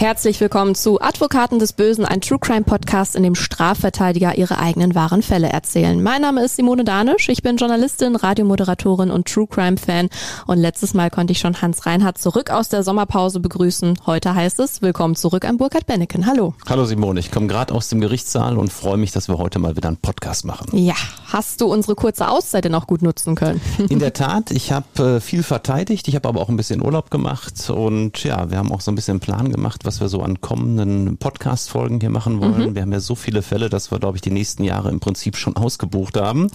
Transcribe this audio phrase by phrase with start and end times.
[0.00, 4.94] Herzlich willkommen zu Advokaten des Bösen, ein True Crime Podcast, in dem Strafverteidiger ihre eigenen
[4.94, 6.02] wahren Fälle erzählen.
[6.02, 10.08] Mein Name ist Simone Danisch, ich bin Journalistin, Radiomoderatorin und True Crime Fan
[10.46, 13.98] und letztes Mal konnte ich schon Hans Reinhardt zurück aus der Sommerpause begrüßen.
[14.06, 16.24] Heute heißt es, willkommen zurück an Burkhard Benneken.
[16.24, 16.54] Hallo.
[16.66, 19.76] Hallo Simone, ich komme gerade aus dem Gerichtssaal und freue mich, dass wir heute mal
[19.76, 20.74] wieder einen Podcast machen.
[20.74, 20.96] Ja,
[21.26, 23.60] hast du unsere kurze Auszeit denn auch gut nutzen können?
[23.90, 27.10] In der Tat, ich habe äh, viel verteidigt, ich habe aber auch ein bisschen Urlaub
[27.10, 30.40] gemacht und ja, wir haben auch so ein bisschen Plan gemacht, was wir so an
[30.40, 32.70] kommenden Podcast-Folgen hier machen wollen.
[32.70, 32.74] Mhm.
[32.76, 35.36] Wir haben ja so viele Fälle, dass wir, glaube ich, die nächsten Jahre im Prinzip
[35.36, 36.46] schon ausgebucht haben.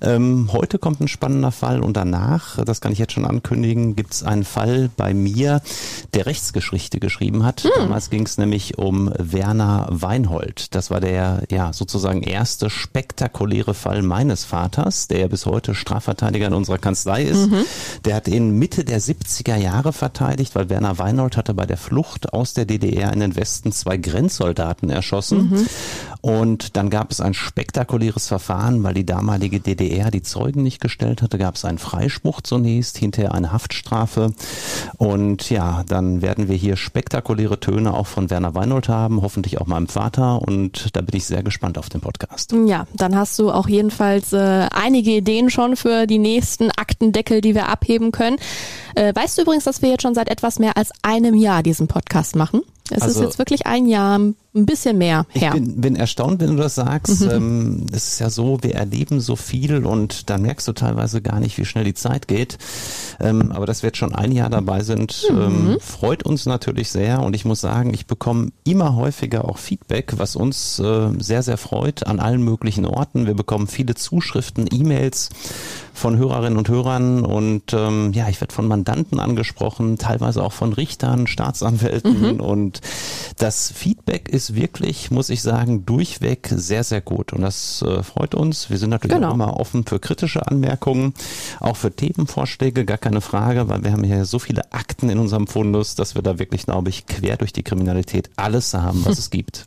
[0.00, 4.12] Ähm, heute kommt ein spannender Fall und danach, das kann ich jetzt schon ankündigen, gibt
[4.12, 5.60] es einen Fall bei mir,
[6.14, 7.64] der Rechtsgeschichte geschrieben hat.
[7.64, 7.70] Mhm.
[7.74, 10.72] Damals ging es nämlich um Werner Weinhold.
[10.76, 16.46] Das war der ja sozusagen erste spektakuläre Fall meines Vaters, der ja bis heute Strafverteidiger
[16.46, 17.50] in unserer Kanzlei ist.
[17.50, 17.64] Mhm.
[18.04, 22.32] Der hat ihn Mitte der 70er Jahre verteidigt, weil Werner Weinhold hatte bei der Flucht
[22.32, 25.50] aus der DDR in den Westen zwei Grenzsoldaten erschossen.
[25.50, 25.66] Mhm.
[26.20, 31.22] Und dann gab es ein spektakuläres Verfahren, weil die damalige DDR die Zeugen nicht gestellt
[31.22, 34.32] hatte, gab es einen Freispruch zunächst, hinterher eine Haftstrafe.
[34.96, 39.66] Und ja, dann werden wir hier spektakuläre Töne auch von Werner Weinhold haben, hoffentlich auch
[39.66, 40.42] meinem Vater.
[40.42, 42.52] Und da bin ich sehr gespannt auf den Podcast.
[42.66, 47.54] Ja, dann hast du auch jedenfalls äh, einige Ideen schon für die nächsten Aktendeckel, die
[47.54, 48.38] wir abheben können.
[48.94, 51.86] Äh, weißt du übrigens, dass wir jetzt schon seit etwas mehr als einem Jahr diesen
[51.86, 52.57] Podcast machen?
[52.58, 55.52] denken Es also, ist jetzt wirklich ein Jahr, ein bisschen mehr her.
[55.54, 57.22] Ich bin, bin erstaunt, wenn du das sagst.
[57.22, 57.30] Mhm.
[57.30, 61.40] Ähm, es ist ja so, wir erleben so viel und dann merkst du teilweise gar
[61.40, 62.58] nicht, wie schnell die Zeit geht.
[63.20, 65.38] Ähm, aber dass wir jetzt schon ein Jahr dabei sind, mhm.
[65.38, 67.20] ähm, freut uns natürlich sehr.
[67.20, 71.56] Und ich muss sagen, ich bekomme immer häufiger auch Feedback, was uns äh, sehr, sehr
[71.56, 73.26] freut an allen möglichen Orten.
[73.26, 75.30] Wir bekommen viele Zuschriften, E-Mails
[75.98, 80.72] von Hörerinnen und Hörern und ähm, ja, ich werde von Mandanten angesprochen, teilweise auch von
[80.72, 82.40] Richtern, Staatsanwälten mhm.
[82.40, 82.77] und
[83.36, 88.34] das Feedback ist wirklich, muss ich sagen, durchweg sehr, sehr gut und das äh, freut
[88.34, 88.70] uns.
[88.70, 89.30] Wir sind natürlich genau.
[89.30, 91.14] auch immer offen für kritische Anmerkungen,
[91.60, 95.46] auch für Themenvorschläge, gar keine Frage, weil wir haben hier so viele Akten in unserem
[95.46, 99.30] Fundus, dass wir da wirklich, glaube ich, quer durch die Kriminalität alles haben, was es
[99.30, 99.66] gibt.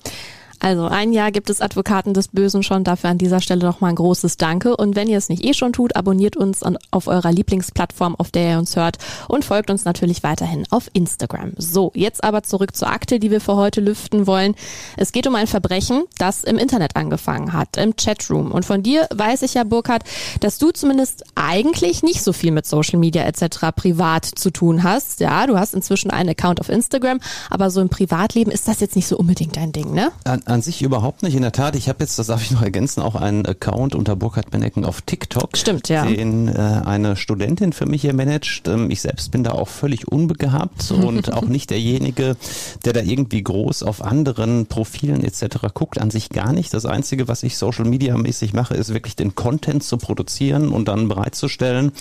[0.62, 2.84] Also ein Jahr gibt es Advokaten des Bösen schon.
[2.84, 4.78] Dafür an dieser Stelle nochmal ein großes Danke.
[4.78, 6.62] Und wenn ihr es nicht eh schon tut, abonniert uns
[6.92, 11.54] auf eurer Lieblingsplattform, auf der ihr uns hört und folgt uns natürlich weiterhin auf Instagram.
[11.58, 14.54] So, jetzt aber zurück zur Akte, die wir für heute lüften wollen.
[14.98, 18.52] Es geht um ein Verbrechen, das im Internet angefangen hat, im Chatroom.
[18.52, 20.04] Und von dir weiß ich ja, Burkhard,
[20.42, 23.72] dass du zumindest eigentlich nicht so viel mit Social Media etc.
[23.76, 25.22] privat zu tun hast.
[25.22, 28.96] Ja, du hast inzwischen einen Account auf Instagram, aber so im Privatleben ist das jetzt
[28.96, 30.12] nicht so unbedingt dein Ding, ne?
[30.24, 31.36] An an sich überhaupt nicht.
[31.36, 34.16] In der Tat, ich habe jetzt, das darf ich noch ergänzen, auch einen Account unter
[34.16, 35.58] Burkhard Benecken auf TikTok.
[35.58, 36.06] Stimmt, ja.
[36.06, 38.68] Den äh, eine Studentin für mich hier managt.
[38.68, 42.36] Ähm, ich selbst bin da auch völlig unbegabt und auch nicht derjenige,
[42.86, 45.74] der da irgendwie groß auf anderen Profilen etc.
[45.74, 46.00] guckt.
[46.00, 46.74] An sich gar nicht.
[46.74, 50.88] Das Einzige, was ich Social Media mäßig mache, ist wirklich den Content zu produzieren und
[50.88, 51.94] dann bereitzustellen,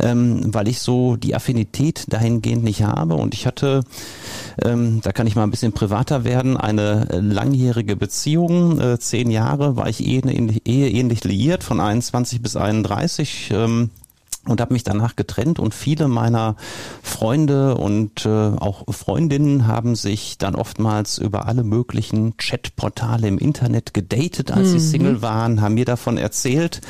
[0.00, 3.14] ähm, weil ich so die Affinität dahingehend nicht habe.
[3.14, 3.84] Und ich hatte,
[4.62, 8.80] ähm, da kann ich mal ein bisschen privater werden, eine langjährige langjährige Beziehung.
[8.80, 13.50] Äh, zehn Jahre war ich eheähnlich, eheähnlich liiert, von 21 bis 31.
[13.52, 13.90] Ähm,
[14.46, 16.56] und habe mich danach getrennt und viele meiner
[17.02, 23.92] Freunde und äh, auch Freundinnen haben sich dann oftmals über alle möglichen Chatportale im Internet
[23.92, 24.72] gedatet, als mhm.
[24.72, 26.80] sie Single waren, haben mir davon erzählt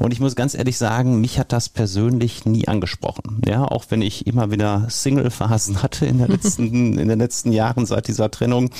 [0.00, 3.40] und ich muss ganz ehrlich sagen, mich hat das persönlich nie angesprochen.
[3.46, 7.86] Ja, auch wenn ich immer wieder Single-Phasen hatte in, der letzten, in den letzten Jahren
[7.86, 8.70] seit dieser Trennung,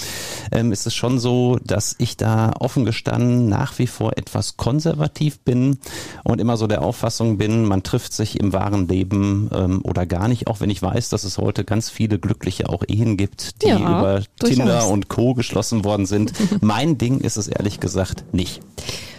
[0.51, 5.39] ähm, ist es schon so, dass ich da offen gestanden nach wie vor etwas konservativ
[5.41, 5.79] bin
[6.25, 10.29] und immer so der Auffassung bin, man trifft sich im wahren Leben ähm, oder gar
[10.29, 13.69] nicht, auch wenn ich weiß, dass es heute ganz viele glückliche auch Ehen gibt, die
[13.69, 14.57] ja, über durchaus.
[14.57, 15.35] Tinder und Co.
[15.35, 16.33] geschlossen worden sind.
[16.63, 18.61] mein Ding ist es ehrlich gesagt nicht.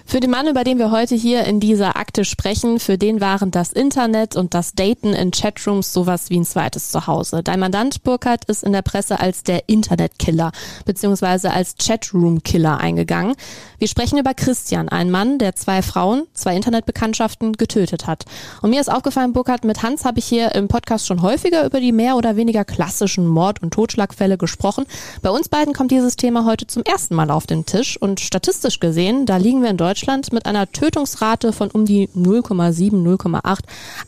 [0.09, 3.51] Für den Mann, über den wir heute hier in dieser Akte sprechen, für den waren
[3.51, 7.43] das Internet und das Daten in Chatrooms sowas wie ein zweites Zuhause.
[7.43, 10.53] Dein Mandant Burkhardt ist in der Presse als der Internetkiller
[10.85, 11.49] bzw.
[11.49, 13.35] als Chatroom-Killer eingegangen.
[13.79, 18.25] Wir sprechen über Christian, einen Mann, der zwei Frauen, zwei Internetbekanntschaften getötet hat.
[18.63, 21.79] Und mir ist aufgefallen, Burkhard, mit Hans habe ich hier im Podcast schon häufiger über
[21.79, 24.87] die mehr oder weniger klassischen Mord- und Totschlagfälle gesprochen.
[25.21, 28.79] Bei uns beiden kommt dieses Thema heute zum ersten Mal auf den Tisch und statistisch
[28.79, 33.59] gesehen, da liegen wir in Deutschland mit einer Tötungsrate von um die 0,7, 0,8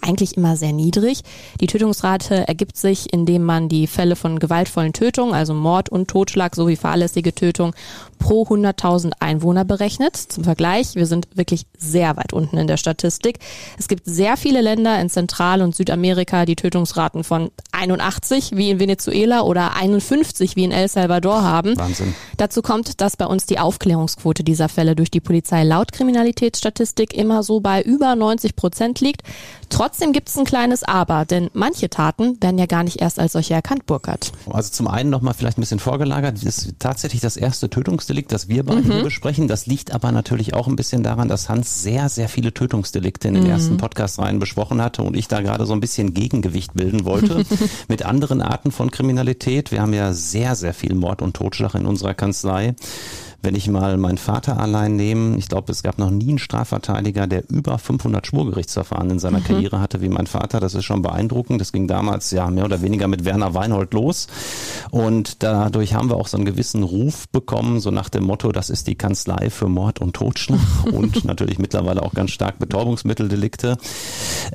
[0.01, 1.21] eigentlich immer sehr niedrig.
[1.61, 6.55] Die Tötungsrate ergibt sich, indem man die Fälle von gewaltvollen Tötungen, also Mord und Totschlag
[6.55, 7.75] sowie fahrlässige Tötung
[8.17, 10.15] pro 100.000 Einwohner berechnet.
[10.15, 13.39] Zum Vergleich, wir sind wirklich sehr weit unten in der Statistik.
[13.77, 18.79] Es gibt sehr viele Länder in Zentral- und Südamerika, die Tötungsraten von 81 wie in
[18.79, 21.77] Venezuela oder 51 wie in El Salvador haben.
[21.77, 22.15] Wahnsinn.
[22.37, 27.43] Dazu kommt, dass bei uns die Aufklärungsquote dieser Fälle durch die Polizei laut Kriminalitätsstatistik immer
[27.43, 29.23] so bei über 90 Prozent liegt.
[29.69, 33.33] Trotzdem gibt es ein kleines Aber, denn manche Taten werden ja gar nicht erst als
[33.33, 34.31] solche erkannt, Burkhardt.
[34.49, 38.47] Also zum einen nochmal vielleicht ein bisschen vorgelagert, das ist tatsächlich das erste Tötungsdelikt, das
[38.47, 39.47] wir beide hier besprechen.
[39.49, 43.33] Das liegt aber natürlich auch ein bisschen daran, dass Hans sehr, sehr viele Tötungsdelikte in
[43.33, 47.43] den ersten Podcast-Reihen besprochen hatte und ich da gerade so ein bisschen Gegengewicht bilden wollte
[47.87, 49.71] mit anderen Arten von Kriminalität.
[49.71, 52.75] Wir haben ja sehr, sehr viel Mord und Totschlag in unserer Kanzlei.
[53.41, 57.25] Wenn ich mal meinen Vater allein nehme, ich glaube, es gab noch nie einen Strafverteidiger,
[57.25, 60.59] der über 500 Schwurgerichtsverfahren in seiner Karriere hatte wie mein Vater.
[60.59, 61.61] Das ist schon beeindruckend.
[61.61, 64.27] Das ging damals ja mehr oder weniger mit Werner Weinhold los.
[64.91, 68.69] Und dadurch haben wir auch so einen gewissen Ruf bekommen, so nach dem Motto, das
[68.69, 70.59] ist die Kanzlei für Mord und Totschlag
[70.91, 73.77] und natürlich mittlerweile auch ganz stark Betäubungsmitteldelikte.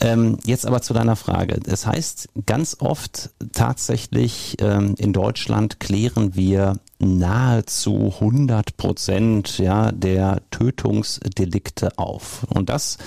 [0.01, 1.59] Ähm, jetzt aber zu deiner Frage.
[1.65, 6.75] Das heißt, ganz oft tatsächlich ähm, in Deutschland klären wir
[7.05, 12.47] nahezu 100 Prozent ja, der Tötungsdelikte auf.
[12.49, 12.99] Und das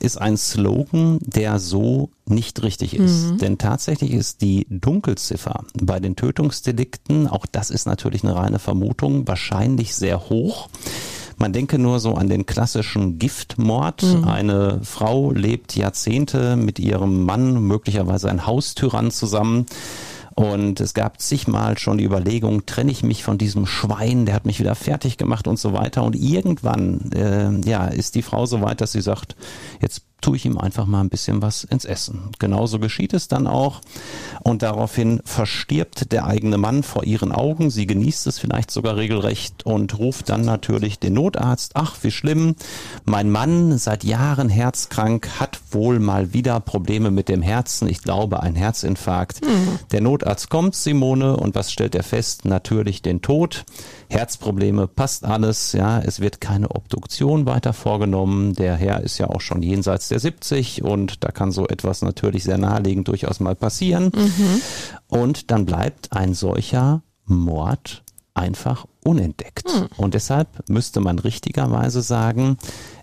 [0.00, 3.40] ist ein Slogan, der so nicht richtig ist.
[3.40, 9.28] Denn tatsächlich ist die Dunkelziffer bei den Tötungsdelikten, auch das ist natürlich eine reine Vermutung,
[9.28, 10.68] wahrscheinlich sehr hoch.
[11.38, 14.02] Man denke nur so an den klassischen Giftmord.
[14.24, 19.66] Eine Frau lebt Jahrzehnte mit ihrem Mann, möglicherweise ein Haustyrann zusammen.
[20.36, 24.44] Und es gab zigmal schon die Überlegung, trenne ich mich von diesem Schwein, der hat
[24.44, 26.04] mich wieder fertig gemacht und so weiter.
[26.04, 29.34] Und irgendwann, äh, ja, ist die Frau so weit, dass sie sagt,
[29.80, 32.32] jetzt tue ich ihm einfach mal ein bisschen was ins Essen.
[32.40, 33.80] Genauso geschieht es dann auch.
[34.42, 37.70] Und daraufhin verstirbt der eigene Mann vor ihren Augen.
[37.70, 41.72] Sie genießt es vielleicht sogar regelrecht und ruft dann natürlich den Notarzt.
[41.74, 42.56] Ach, wie schlimm.
[43.04, 47.86] Mein Mann, seit Jahren herzkrank, hat wohl mal wieder Probleme mit dem Herzen.
[47.88, 49.42] Ich glaube, ein Herzinfarkt.
[49.92, 52.46] Der Notarzt kommt, Simone, und was stellt er fest?
[52.46, 53.64] Natürlich den Tod.
[54.08, 56.00] Herzprobleme, passt alles, ja.
[56.00, 58.54] Es wird keine Obduktion weiter vorgenommen.
[58.54, 62.44] Der Herr ist ja auch schon jenseits der 70 und da kann so etwas natürlich
[62.44, 64.10] sehr naheliegend durchaus mal passieren.
[65.08, 68.02] Und dann bleibt ein solcher Mord
[68.34, 69.66] einfach unentdeckt.
[69.96, 72.58] Und deshalb müsste man richtigerweise sagen,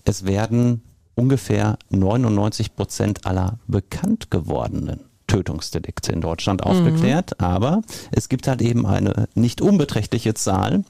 [0.06, 0.84] es werden
[1.16, 7.40] ungefähr 99 Prozent aller bekannt gewordenen Tötungsdelikte in Deutschland aufgeklärt.
[7.40, 10.84] Aber es gibt halt eben eine nicht unbeträchtliche Zahl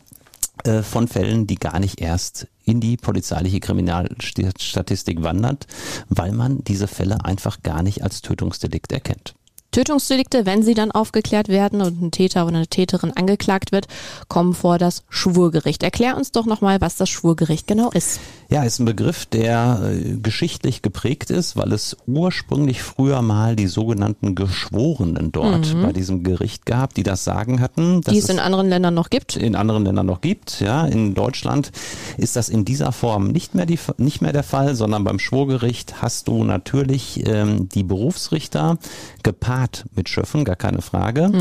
[0.83, 5.67] von Fällen, die gar nicht erst in die polizeiliche Kriminalstatistik wandert,
[6.09, 9.33] weil man diese Fälle einfach gar nicht als Tötungsdelikt erkennt.
[9.73, 13.87] Tötungsdelikte, wenn sie dann aufgeklärt werden und ein Täter oder eine Täterin angeklagt wird,
[14.29, 15.83] kommen vor das Schwurgericht.
[15.83, 18.19] Erklär uns doch nochmal, was das Schwurgericht genau ist.
[18.49, 23.65] Ja, ist ein Begriff, der äh, geschichtlich geprägt ist, weil es ursprünglich früher mal die
[23.65, 28.01] sogenannten Geschworenen dort bei diesem Gericht gab, die das Sagen hatten.
[28.01, 29.37] Die es in anderen Ländern noch gibt.
[29.37, 30.59] in anderen Ländern noch gibt.
[30.59, 31.71] Ja, in Deutschland
[32.17, 36.03] ist das in dieser Form nicht mehr, die, nicht mehr der Fall, sondern beim Schwurgericht
[36.03, 38.77] hast du natürlich ähm, die Berufsrichter
[39.23, 39.62] gepaart
[39.95, 41.31] mit Schöffen, gar keine Frage.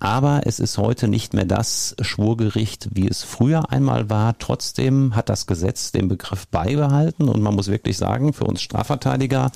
[0.00, 4.38] Aber es ist heute nicht mehr das Schwurgericht, wie es früher einmal war.
[4.38, 9.50] Trotzdem hat das Gesetz den Begriff beibehalten und man muss wirklich sagen, für uns Strafverteidiger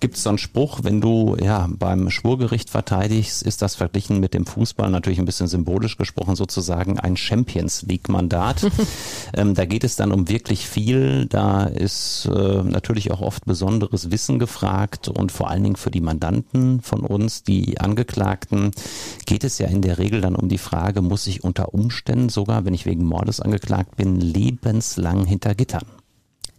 [0.00, 4.34] gibt es so einen Spruch, wenn du ja beim Schwurgericht verteidigst, ist das verglichen mit
[4.34, 8.66] dem Fußball natürlich ein bisschen symbolisch gesprochen sozusagen ein Champions League Mandat.
[9.34, 11.26] ähm, da geht es dann um wirklich viel.
[11.26, 16.00] Da ist äh, natürlich auch oft besonderes Wissen gefragt und vor allen Dingen für die
[16.00, 18.72] Mandanten von uns, die Angeklagten,
[19.26, 22.64] geht es ja in der Regel dann um die Frage, muss ich unter Umständen sogar,
[22.64, 25.86] wenn ich wegen Mordes angeklagt bin, lebenslang hinter Gittern?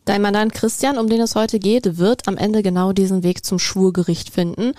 [0.06, 3.58] Dein Mandant Christian, um den es heute geht, wird am Ende genau diesen Weg zum
[3.58, 4.74] Schwurgericht finden.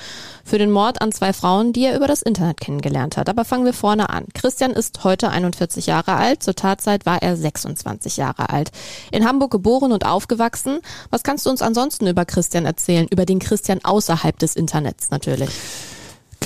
[0.44, 3.28] Für den Mord an zwei Frauen, die er über das Internet kennengelernt hat.
[3.28, 4.26] Aber fangen wir vorne an.
[4.34, 6.44] Christian ist heute 41 Jahre alt.
[6.44, 8.70] Zur Tatzeit war er 26 Jahre alt.
[9.10, 10.78] In Hamburg geboren und aufgewachsen.
[11.10, 13.08] Was kannst du uns ansonsten über Christian erzählen?
[13.10, 15.50] Über den Christian außerhalb des Internets natürlich.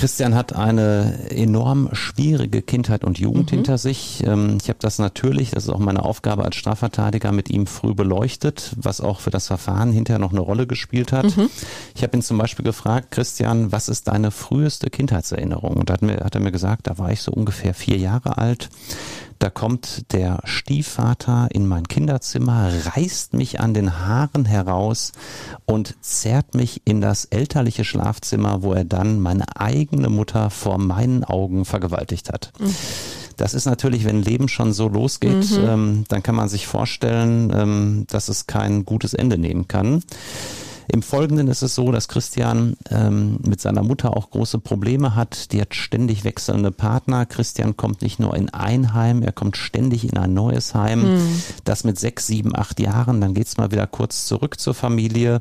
[0.01, 3.57] Christian hat eine enorm schwierige Kindheit und Jugend mhm.
[3.57, 4.23] hinter sich.
[4.25, 7.93] Ähm, ich habe das natürlich, das ist auch meine Aufgabe als Strafverteidiger, mit ihm früh
[7.93, 11.37] beleuchtet, was auch für das Verfahren hinterher noch eine Rolle gespielt hat.
[11.37, 11.51] Mhm.
[11.93, 15.77] Ich habe ihn zum Beispiel gefragt, Christian, was ist deine früheste Kindheitserinnerung?
[15.77, 18.39] Und da hat, mir, hat er mir gesagt, da war ich so ungefähr vier Jahre
[18.39, 18.69] alt.
[19.41, 25.13] Da kommt der Stiefvater in mein Kinderzimmer, reißt mich an den Haaren heraus
[25.65, 31.23] und zerrt mich in das elterliche Schlafzimmer, wo er dann meine eigene Mutter vor meinen
[31.23, 32.53] Augen vergewaltigt hat.
[32.59, 32.75] Mhm.
[33.35, 35.65] Das ist natürlich, wenn Leben schon so losgeht, mhm.
[35.65, 40.03] ähm, dann kann man sich vorstellen, ähm, dass es kein gutes Ende nehmen kann.
[40.93, 45.53] Im Folgenden ist es so, dass Christian ähm, mit seiner Mutter auch große Probleme hat.
[45.53, 47.25] Die hat ständig wechselnde Partner.
[47.25, 51.15] Christian kommt nicht nur in ein Heim, er kommt ständig in ein neues Heim.
[51.15, 51.41] Mhm.
[51.63, 53.21] Das mit sechs, sieben, acht Jahren.
[53.21, 55.39] Dann geht's mal wieder kurz zurück zur Familie.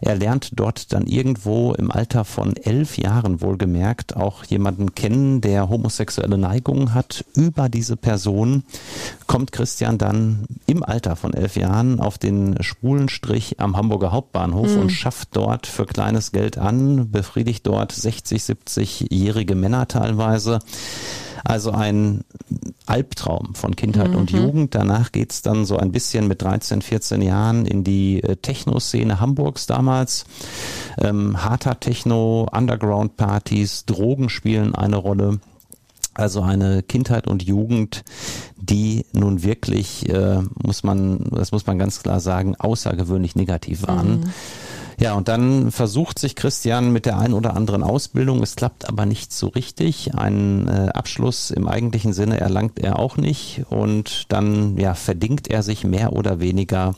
[0.00, 5.68] Er lernt dort dann irgendwo im Alter von elf Jahren wohlgemerkt auch jemanden kennen, der
[5.68, 7.26] homosexuelle Neigungen hat.
[7.34, 8.62] Über diese Person
[9.26, 14.77] kommt Christian dann im Alter von elf Jahren auf den schwulen Strich am Hamburger Hauptbahnhof.
[14.78, 20.60] Mhm und schafft dort für kleines Geld an, befriedigt dort 60, 70-jährige Männer teilweise.
[21.44, 22.24] Also ein
[22.86, 24.16] Albtraum von Kindheit mhm.
[24.16, 24.74] und Jugend.
[24.74, 29.66] Danach geht's dann so ein bisschen mit 13, 14 Jahren in die äh, Techno-Szene Hamburgs
[29.66, 30.24] damals.
[30.98, 35.40] Ähm, harter Techno, Underground-Partys, Drogen spielen eine Rolle.
[36.14, 38.02] Also eine Kindheit und Jugend,
[38.56, 44.20] die nun wirklich, äh, muss man, das muss man ganz klar sagen, außergewöhnlich negativ waren.
[44.20, 44.32] Mhm.
[45.00, 48.42] Ja, und dann versucht sich Christian mit der einen oder anderen Ausbildung.
[48.42, 50.14] Es klappt aber nicht so richtig.
[50.14, 53.62] Einen äh, Abschluss im eigentlichen Sinne erlangt er auch nicht.
[53.70, 56.96] Und dann ja, verdingt er sich mehr oder weniger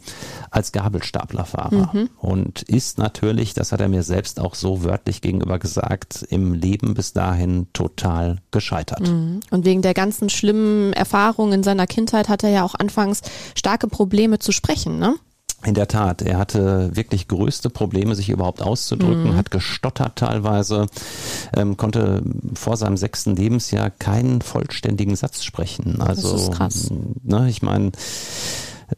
[0.51, 1.91] als Gabelstaplerfahrer.
[1.93, 2.09] Mhm.
[2.17, 6.95] Und ist natürlich, das hat er mir selbst auch so wörtlich gegenüber gesagt, im Leben
[6.95, 9.07] bis dahin total gescheitert.
[9.07, 9.41] Mhm.
[9.51, 13.21] Und wegen der ganzen schlimmen Erfahrungen in seiner Kindheit hat er ja auch anfangs
[13.55, 15.17] starke Probleme zu sprechen, ne?
[15.65, 19.37] In der Tat, er hatte wirklich größte Probleme, sich überhaupt auszudrücken, mhm.
[19.37, 20.87] hat gestottert teilweise,
[21.55, 22.23] ähm, konnte
[22.55, 26.01] vor seinem sechsten Lebensjahr keinen vollständigen Satz sprechen.
[26.01, 26.91] Also, das ist krass.
[27.23, 27.93] Ne, ich meine,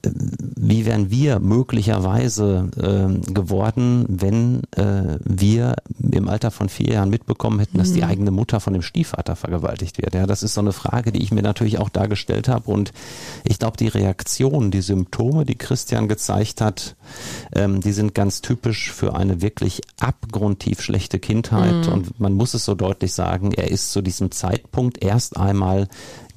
[0.02, 5.76] wie wären wir möglicherweise äh, geworden, wenn äh, wir
[6.11, 7.94] im Alter von vier Jahren mitbekommen hätten, dass mhm.
[7.94, 10.14] die eigene Mutter von dem Stiefvater vergewaltigt wird.
[10.14, 12.70] Ja, das ist so eine Frage, die ich mir natürlich auch dargestellt habe.
[12.70, 12.92] Und
[13.44, 16.96] ich glaube, die Reaktionen, die Symptome, die Christian gezeigt hat,
[17.54, 21.87] ähm, die sind ganz typisch für eine wirklich abgrundtief schlechte Kindheit.
[21.87, 21.92] Mhm.
[21.92, 25.88] Und man muss es so deutlich sagen, er ist zu diesem Zeitpunkt erst einmal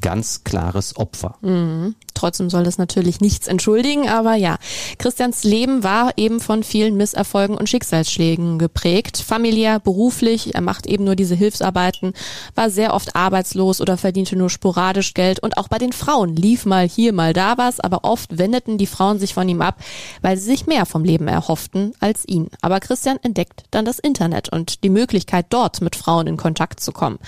[0.02, 1.36] ganz klares Opfer.
[1.42, 1.96] Mhm.
[2.16, 4.58] Trotzdem soll das natürlich nichts entschuldigen, aber ja,
[4.98, 9.18] Christians Leben war eben von vielen Misserfolgen und Schicksalsschlägen geprägt.
[9.18, 12.14] Familiär, beruflich, er macht eben nur diese Hilfsarbeiten,
[12.56, 16.66] war sehr oft arbeitslos oder verdiente nur sporadisch Geld und auch bei den Frauen lief
[16.66, 19.82] mal hier, mal da was, aber oft wendeten die Frauen sich von ihm ab,
[20.22, 22.50] weil sie sich mehr vom Leben erhofften als ihn.
[22.62, 26.94] Aber Christian entdeckt dann das Internet und die Möglichkeit dort mit Frauen in Kontakt zu
[26.94, 27.20] kommen.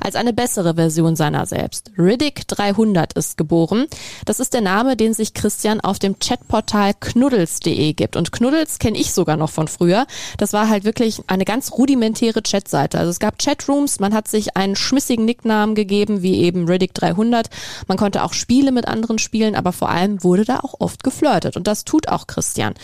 [0.00, 1.92] Als eine bessere Version seiner selbst.
[2.12, 3.86] Riddick 300 ist geboren.
[4.26, 8.16] Das ist der Name, den sich Christian auf dem Chatportal knuddels.de gibt.
[8.16, 10.06] Und Knuddels kenne ich sogar noch von früher.
[10.36, 12.98] Das war halt wirklich eine ganz rudimentäre Chatseite.
[12.98, 17.48] Also es gab Chatrooms, man hat sich einen schmissigen Nicknamen gegeben, wie eben Riddick 300.
[17.88, 21.56] Man konnte auch Spiele mit anderen spielen, aber vor allem wurde da auch oft geflirtet.
[21.56, 22.74] Und das tut auch Christian.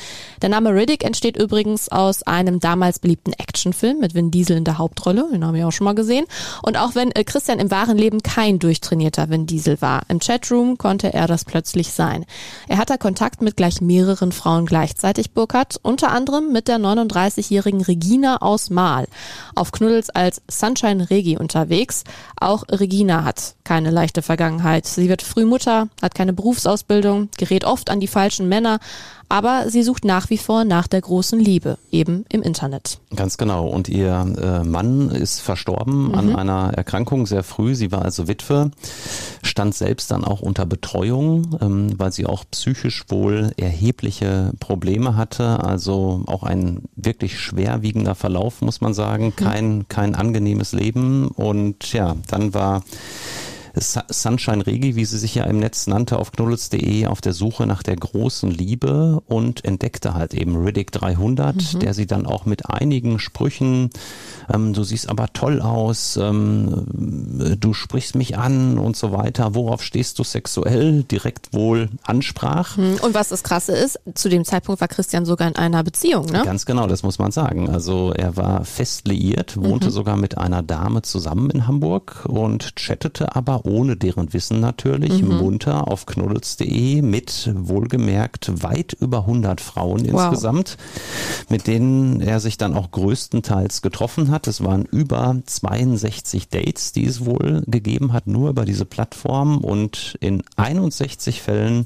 [0.41, 4.79] Der Name Riddick entsteht übrigens aus einem damals beliebten Actionfilm mit Vin Diesel in der
[4.79, 5.29] Hauptrolle.
[5.31, 6.25] Den haben wir auch schon mal gesehen.
[6.63, 10.03] Und auch wenn äh, Christian im wahren Leben kein durchtrainierter Vin Diesel war.
[10.09, 12.25] Im Chatroom konnte er das plötzlich sein.
[12.69, 18.43] Er hatte Kontakt mit gleich mehreren Frauen gleichzeitig, Burkhardt, unter anderem mit der 39-jährigen Regina
[18.43, 19.07] aus Mahl.
[19.55, 22.05] Auf Knuddels als Sunshine Regi unterwegs.
[22.39, 24.87] Auch Regina hat keine leichte Vergangenheit.
[24.87, 28.79] Sie wird Frühmutter, hat keine Berufsausbildung, gerät oft an die falschen Männer,
[29.29, 32.99] aber sie sucht nach wie vor nach der großen Liebe, eben im Internet.
[33.15, 33.67] Ganz genau.
[33.69, 36.15] Und ihr äh, Mann ist verstorben mhm.
[36.15, 37.75] an einer Erkrankung sehr früh.
[37.75, 38.71] Sie war also Witwe,
[39.43, 45.63] stand selbst dann auch unter Betreuung, ähm, weil sie auch psychisch wohl erhebliche Probleme hatte.
[45.63, 49.27] Also auch ein wirklich schwerwiegender Verlauf, muss man sagen.
[49.27, 49.37] Mhm.
[49.37, 51.29] Kein, kein angenehmes Leben.
[51.29, 52.83] Und ja, dann war
[53.81, 57.83] Sunshine Regi, wie sie sich ja im Netz nannte, auf knuddels.de auf der Suche nach
[57.83, 61.79] der großen Liebe und entdeckte halt eben Riddick 300, mhm.
[61.81, 63.91] der sie dann auch mit einigen Sprüchen,
[64.53, 66.87] ähm, du siehst aber toll aus, ähm,
[67.59, 72.77] du sprichst mich an und so weiter, worauf stehst du sexuell, direkt wohl ansprach.
[72.77, 72.99] Mhm.
[73.03, 76.43] Und was das Krasse ist, zu dem Zeitpunkt war Christian sogar in einer Beziehung, ne?
[76.45, 77.69] Ganz genau, das muss man sagen.
[77.69, 79.93] Also er war fest liiert, wohnte mhm.
[79.93, 85.37] sogar mit einer Dame zusammen in Hamburg und chattete aber ohne deren Wissen natürlich mhm.
[85.37, 90.25] munter auf knuddels.de mit wohlgemerkt weit über 100 Frauen wow.
[90.25, 90.77] insgesamt,
[91.49, 94.47] mit denen er sich dann auch größtenteils getroffen hat.
[94.47, 100.17] Es waren über 62 Dates, die es wohl gegeben hat, nur über diese Plattform und
[100.21, 101.85] in 61 Fällen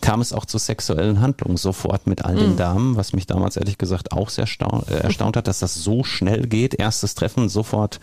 [0.00, 2.56] kam es auch zu sexuellen Handlungen sofort mit all den mhm.
[2.56, 6.46] Damen, was mich damals ehrlich gesagt auch sehr äh, erstaunt hat, dass das so schnell
[6.46, 6.74] geht.
[6.74, 8.00] Erstes Treffen, sofort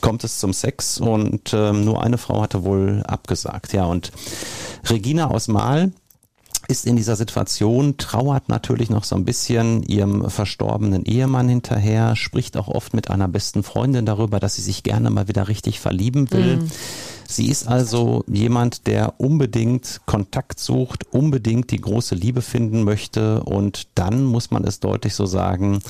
[0.00, 3.72] kommt es zum Sex und ähm, nur eine Frau hatte wohl abgesagt.
[3.72, 4.12] Ja, und
[4.88, 5.92] Regina aus Mahl,
[6.68, 12.56] ist in dieser Situation, trauert natürlich noch so ein bisschen ihrem verstorbenen Ehemann hinterher, spricht
[12.56, 16.30] auch oft mit einer besten Freundin darüber, dass sie sich gerne mal wieder richtig verlieben
[16.30, 16.56] will.
[16.56, 16.70] Mhm.
[17.26, 23.88] Sie ist also jemand, der unbedingt Kontakt sucht, unbedingt die große Liebe finden möchte und
[23.94, 25.80] dann muss man es deutlich so sagen,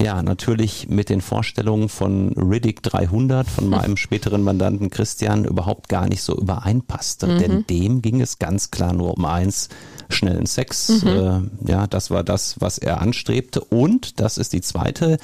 [0.00, 6.08] ja, natürlich mit den Vorstellungen von Riddick 300, von meinem späteren Mandanten Christian, überhaupt gar
[6.08, 7.26] nicht so übereinpasste.
[7.26, 7.38] Mhm.
[7.38, 9.68] Denn dem ging es ganz klar nur um eins,
[10.10, 11.02] schnellen Sex.
[11.02, 11.08] Mhm.
[11.08, 13.60] Äh, ja, das war das, was er anstrebte.
[13.60, 15.18] Und das ist die zweite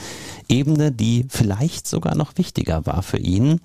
[0.49, 3.61] Ebene, die vielleicht sogar noch wichtiger war für ihn.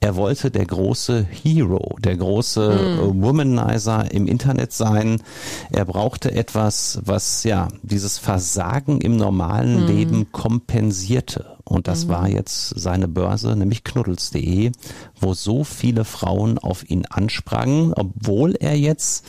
[0.00, 3.22] Er wollte der große Hero, der große mhm.
[3.22, 5.22] Womanizer im Internet sein.
[5.70, 9.86] Er brauchte etwas, was ja dieses Versagen im normalen mhm.
[9.86, 11.52] Leben kompensierte.
[11.64, 12.08] Und das mhm.
[12.10, 14.72] war jetzt seine Börse, nämlich knuddels.de,
[15.20, 19.24] wo so viele Frauen auf ihn ansprangen, obwohl er jetzt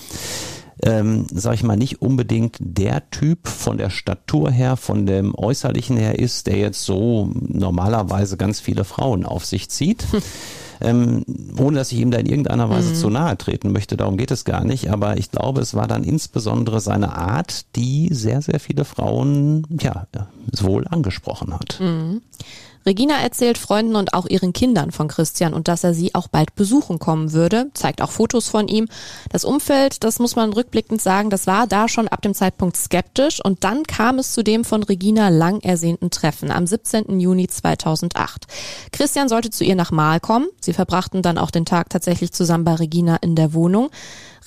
[0.85, 5.97] ähm, sag ich mal, nicht unbedingt der Typ von der Statur her, von dem Äußerlichen
[5.97, 10.05] her ist, der jetzt so normalerweise ganz viele Frauen auf sich zieht.
[10.81, 11.23] Ähm,
[11.57, 12.95] ohne dass ich ihm da in irgendeiner Weise mhm.
[12.95, 14.89] zu nahe treten möchte, darum geht es gar nicht.
[14.89, 20.07] Aber ich glaube, es war dann insbesondere seine Art, die sehr, sehr viele Frauen ja
[20.59, 21.79] wohl angesprochen hat.
[21.79, 22.21] Mhm.
[22.85, 26.55] Regina erzählt Freunden und auch ihren Kindern von Christian und dass er sie auch bald
[26.55, 28.87] besuchen kommen würde, zeigt auch Fotos von ihm.
[29.31, 33.43] Das Umfeld, das muss man rückblickend sagen, das war da schon ab dem Zeitpunkt skeptisch
[33.43, 37.19] und dann kam es zu dem von Regina lang ersehnten Treffen am 17.
[37.19, 38.45] Juni 2008.
[38.91, 40.47] Christian sollte zu ihr nach Mahl kommen.
[40.59, 43.89] Sie verbrachten dann auch den Tag tatsächlich zusammen bei Regina in der Wohnung.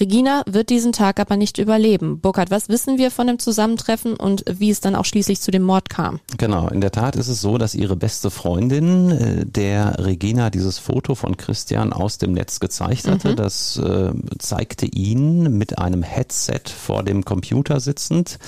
[0.00, 2.20] Regina wird diesen Tag aber nicht überleben.
[2.20, 5.62] Burkhard, was wissen wir von dem Zusammentreffen und wie es dann auch schließlich zu dem
[5.62, 6.20] Mord kam?
[6.38, 10.78] Genau, in der Tat ist es so, dass ihre beste Freundin äh, der Regina dieses
[10.78, 13.32] Foto von Christian aus dem Netz gezeigt hatte.
[13.32, 13.36] Mhm.
[13.36, 18.38] Das äh, zeigte ihn mit einem Headset vor dem Computer sitzend.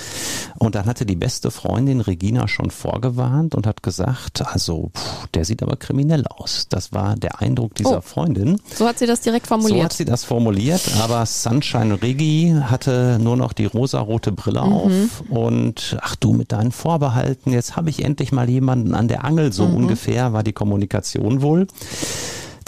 [0.59, 5.45] Und dann hatte die beste Freundin Regina schon vorgewarnt und hat gesagt, also pff, der
[5.45, 6.67] sieht aber kriminell aus.
[6.69, 8.01] Das war der Eindruck dieser oh.
[8.01, 8.61] Freundin.
[8.75, 9.79] So hat sie das direkt formuliert.
[9.79, 14.73] So hat sie das formuliert, aber Sunshine Rigi hatte nur noch die rosarote Brille mhm.
[14.73, 19.25] auf und ach du mit deinen Vorbehalten, jetzt habe ich endlich mal jemanden an der
[19.25, 19.77] Angel, so mhm.
[19.77, 21.69] ungefähr war die Kommunikation wohl.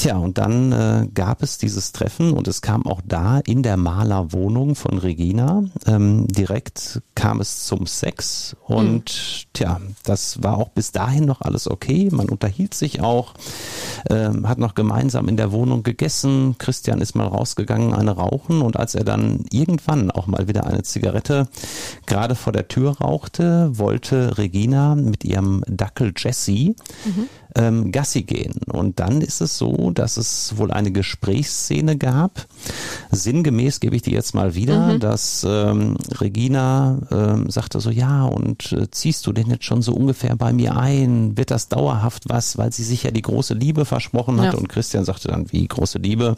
[0.00, 3.76] Tja, und dann äh, gab es dieses Treffen und es kam auch da in der
[3.76, 5.64] Malerwohnung von Regina.
[5.86, 9.48] Ähm, direkt kam es zum Sex und mhm.
[9.52, 12.08] tja, das war auch bis dahin noch alles okay.
[12.10, 13.34] Man unterhielt sich auch,
[14.08, 16.54] ähm, hat noch gemeinsam in der Wohnung gegessen.
[16.56, 20.82] Christian ist mal rausgegangen, eine rauchen und als er dann irgendwann auch mal wieder eine
[20.82, 21.46] Zigarette
[22.06, 28.54] gerade vor der Tür rauchte, wollte Regina mit ihrem Dackel Jesse mhm ähm, Gassi gehen.
[28.66, 32.46] Und dann ist es so, dass es wohl eine Gesprächsszene gab.
[33.10, 35.00] Sinngemäß gebe ich die jetzt mal wieder, mhm.
[35.00, 39.92] dass ähm, Regina ähm, sagte so, ja, und äh, ziehst du denn jetzt schon so
[39.92, 41.36] ungefähr bei mir ein?
[41.36, 42.58] Wird das dauerhaft was?
[42.58, 44.54] Weil sie sich ja die große Liebe versprochen hat.
[44.54, 44.58] Ja.
[44.58, 46.36] Und Christian sagte dann, wie große Liebe?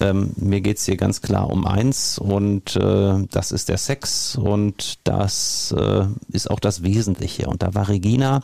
[0.00, 4.98] Ähm, mir geht's hier ganz klar um eins und äh, das ist der Sex und
[5.04, 7.46] das äh, ist auch das Wesentliche.
[7.48, 8.42] Und da war Regina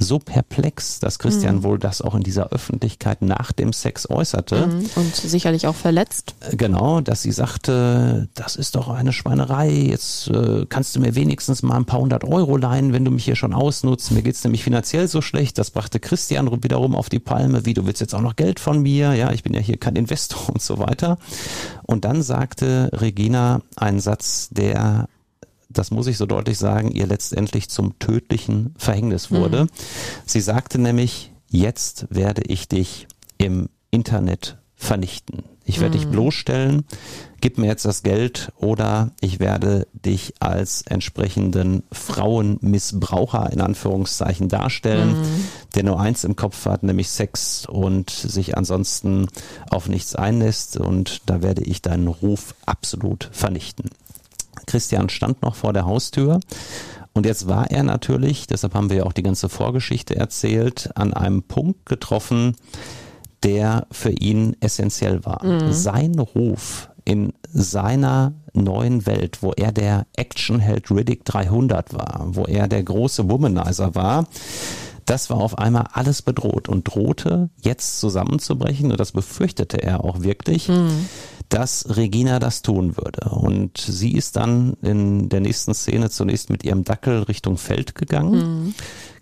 [0.00, 1.62] so perplex, dass Christian mhm.
[1.62, 4.66] wohl das auch in dieser Öffentlichkeit nach dem Sex äußerte.
[4.66, 4.90] Mhm.
[4.96, 6.34] Und sicherlich auch verletzt.
[6.40, 11.14] Äh, genau, dass sie sagte, das ist doch eine Schweinerei, jetzt äh, kannst du mir
[11.14, 14.10] wenigstens mal ein paar hundert Euro leihen, wenn du mich hier schon ausnutzt.
[14.10, 15.58] Mir geht's nämlich finanziell so schlecht.
[15.58, 18.80] Das brachte Christian wiederum auf die Palme, wie du willst jetzt auch noch Geld von
[18.80, 21.18] mir, ja, ich bin ja hier kein Investor und so weiter.
[21.82, 25.08] Und dann sagte Regina einen Satz, der
[25.70, 29.64] das muss ich so deutlich sagen, ihr letztendlich zum tödlichen Verhängnis wurde.
[29.64, 29.68] Mhm.
[30.26, 33.06] Sie sagte nämlich, jetzt werde ich dich
[33.38, 35.44] im Internet vernichten.
[35.64, 36.84] Ich werde dich bloßstellen,
[37.40, 45.14] gib mir jetzt das Geld oder ich werde dich als entsprechenden Frauenmissbraucher in Anführungszeichen darstellen,
[45.76, 49.28] der nur eins im Kopf hat, nämlich Sex und sich ansonsten
[49.70, 53.90] auf nichts einlässt und da werde ich deinen Ruf absolut vernichten.
[54.70, 56.38] Christian stand noch vor der Haustür
[57.12, 61.12] und jetzt war er natürlich, deshalb haben wir ja auch die ganze Vorgeschichte erzählt, an
[61.12, 62.54] einem Punkt getroffen,
[63.42, 65.40] der für ihn essentiell war.
[65.72, 72.68] Sein Ruf in seiner neuen Welt, wo er der Actionheld Riddick 300 war, wo er
[72.68, 74.28] der große Womanizer war,
[75.10, 80.22] das war auf einmal alles bedroht und drohte jetzt zusammenzubrechen und das befürchtete er auch
[80.22, 80.70] wirklich,
[81.48, 83.28] dass Regina das tun würde.
[83.28, 88.72] Und sie ist dann in der nächsten Szene zunächst mit ihrem Dackel Richtung Feld gegangen.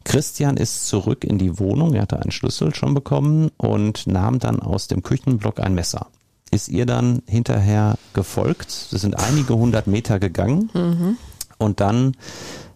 [0.04, 4.60] Christian ist zurück in die Wohnung, er hatte einen Schlüssel schon bekommen und nahm dann
[4.60, 6.08] aus dem Küchenblock ein Messer.
[6.50, 8.88] Ist ihr dann hinterher gefolgt.
[8.90, 11.16] Das sind einige hundert Meter gegangen
[11.56, 12.14] und dann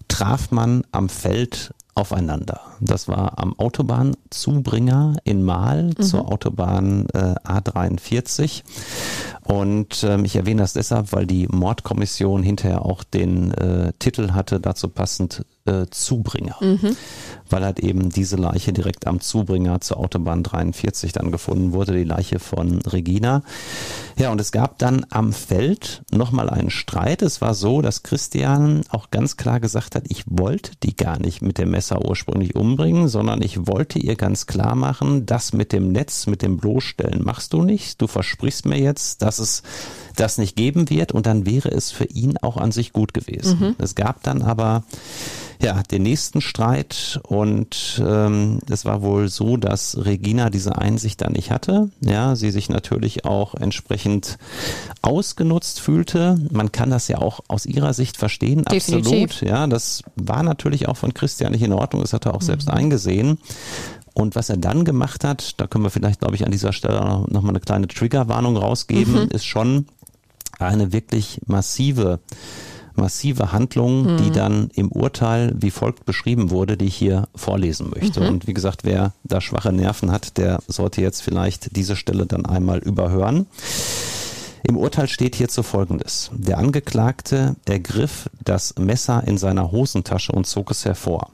[0.08, 2.60] traf man am Feld aufeinander.
[2.80, 8.62] Das war am Autobahnzubringer in Mahl zur Autobahn äh, A43.
[9.44, 14.60] Und ähm, ich erwähne das deshalb, weil die Mordkommission hinterher auch den äh, Titel hatte,
[14.60, 16.56] dazu passend äh, Zubringer.
[17.48, 22.04] Weil halt eben diese Leiche direkt am Zubringer zur Autobahn 43 dann gefunden wurde, die
[22.04, 23.42] Leiche von Regina.
[24.16, 27.22] Ja, und es gab dann am Feld nochmal einen Streit.
[27.22, 31.42] Es war so, dass Christian auch ganz klar gesagt hat, ich wollte die gar nicht
[31.42, 35.92] mit dem Messer ursprünglich umbringen, sondern ich wollte ihr ganz klar machen, das mit dem
[35.92, 38.00] Netz, mit dem Bloßstellen machst du nicht.
[38.00, 39.62] Du versprichst mir jetzt, dass es
[40.16, 43.74] das nicht geben wird und dann wäre es für ihn auch an sich gut gewesen.
[43.78, 44.84] Es gab dann aber
[45.62, 51.32] ja, den nächsten Streit und ähm, es war wohl so, dass Regina diese Einsicht dann
[51.32, 51.88] nicht hatte.
[52.00, 54.38] Ja, sie sich natürlich auch entsprechend
[55.02, 56.36] ausgenutzt fühlte.
[56.50, 59.30] Man kann das ja auch aus ihrer Sicht verstehen, Definitiv.
[59.30, 59.42] absolut.
[59.42, 62.02] Ja, das war natürlich auch von Christian nicht in Ordnung.
[62.02, 63.38] Das hat er auch selbst eingesehen.
[64.14, 67.24] Und was er dann gemacht hat, da können wir vielleicht, glaube ich, an dieser Stelle
[67.28, 69.86] nochmal eine kleine Triggerwarnung rausgeben, ist schon
[70.66, 72.20] eine wirklich massive
[72.94, 78.20] massive Handlung, die dann im Urteil wie folgt beschrieben wurde, die ich hier vorlesen möchte.
[78.28, 82.46] Und wie gesagt, wer da schwache Nerven hat, der sollte jetzt vielleicht diese Stelle dann
[82.46, 83.46] einmal überhören.
[84.64, 86.30] Im Urteil steht hierzu Folgendes.
[86.34, 91.30] Der Angeklagte ergriff das Messer in seiner Hosentasche und zog es hervor.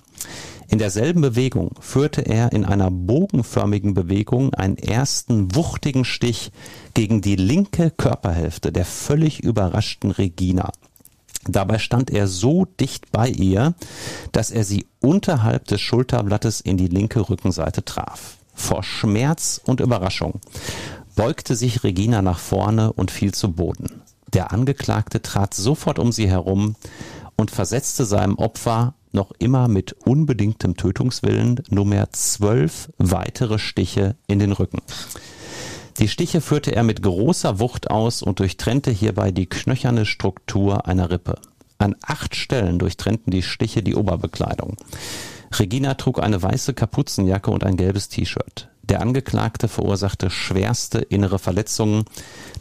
[0.70, 6.52] In derselben Bewegung führte er in einer bogenförmigen Bewegung einen ersten wuchtigen Stich
[6.92, 10.70] gegen die linke Körperhälfte der völlig überraschten Regina.
[11.46, 13.74] Dabei stand er so dicht bei ihr,
[14.32, 18.36] dass er sie unterhalb des Schulterblattes in die linke Rückenseite traf.
[18.54, 20.40] Vor Schmerz und Überraschung
[21.18, 24.02] beugte sich Regina nach vorne und fiel zu Boden.
[24.32, 26.76] Der Angeklagte trat sofort um sie herum
[27.36, 34.52] und versetzte seinem Opfer noch immer mit unbedingtem Tötungswillen nunmehr zwölf weitere Stiche in den
[34.52, 34.80] Rücken.
[35.98, 41.10] Die Stiche führte er mit großer Wucht aus und durchtrennte hierbei die knöcherne Struktur einer
[41.10, 41.40] Rippe.
[41.78, 44.76] An acht Stellen durchtrennten die Stiche die Oberbekleidung.
[45.58, 48.68] Regina trug eine weiße Kapuzenjacke und ein gelbes T-Shirt.
[48.88, 52.04] Der Angeklagte verursachte schwerste innere Verletzungen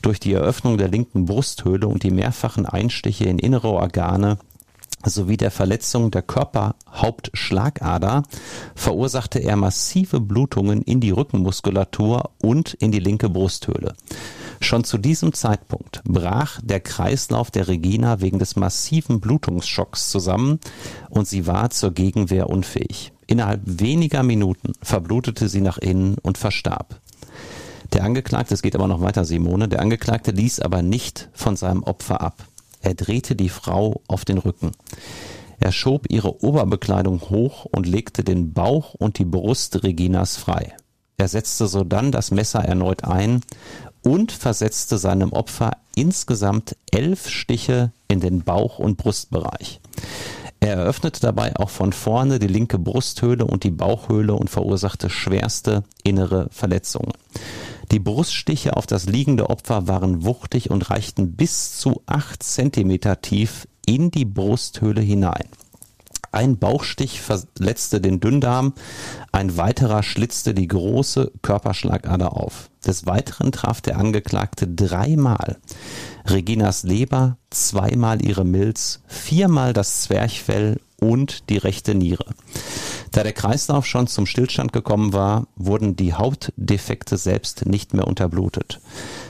[0.02, 4.38] durch die Eröffnung der linken Brusthöhle und die mehrfachen Einstiche in innere Organe
[5.06, 8.24] sowie der Verletzung der Körperhauptschlagader
[8.76, 13.94] verursachte er massive Blutungen in die Rückenmuskulatur und in die linke Brusthöhle.
[14.60, 20.60] Schon zu diesem Zeitpunkt brach der Kreislauf der Regina wegen des massiven Blutungsschocks zusammen
[21.10, 23.14] und sie war zur Gegenwehr unfähig.
[23.28, 27.02] Innerhalb weniger Minuten verblutete sie nach innen und verstarb.
[27.94, 31.84] Der Angeklagte, es geht aber noch weiter, Simone, der Angeklagte ließ aber nicht von seinem
[31.84, 32.46] Opfer ab.
[32.82, 34.72] Er drehte die Frau auf den Rücken.
[35.60, 40.74] Er schob ihre Oberbekleidung hoch und legte den Bauch und die Brust Reginas frei.
[41.18, 43.42] Er setzte sodann das Messer erneut ein
[44.04, 49.82] und versetzte seinem Opfer insgesamt elf Stiche in den Bauch- und Brustbereich.
[50.60, 55.84] Er eröffnete dabei auch von vorne die linke Brusthöhle und die Bauchhöhle und verursachte schwerste
[56.04, 57.14] innere Verletzungen.
[57.92, 63.68] Die Bruststiche auf das liegende Opfer waren wuchtig und reichten bis zu acht Zentimeter tief
[63.86, 65.48] in die Brusthöhle hinein.
[66.32, 68.74] Ein Bauchstich verletzte den Dünndarm,
[69.32, 72.70] ein weiterer schlitzte die große Körperschlagader auf.
[72.88, 75.58] Des Weiteren traf der Angeklagte dreimal
[76.26, 82.34] Reginas Leber, zweimal ihre Milz, viermal das Zwerchfell und die rechte Niere.
[83.12, 88.80] Da der Kreislauf schon zum Stillstand gekommen war, wurden die Hauptdefekte selbst nicht mehr unterblutet.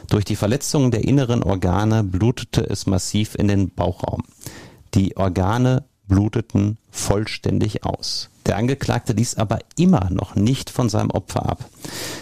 [0.07, 4.23] Durch die Verletzungen der inneren Organe blutete es massiv in den Bauchraum.
[4.93, 8.29] Die Organe bluteten vollständig aus.
[8.45, 11.65] Der Angeklagte ließ aber immer noch nicht von seinem Opfer ab.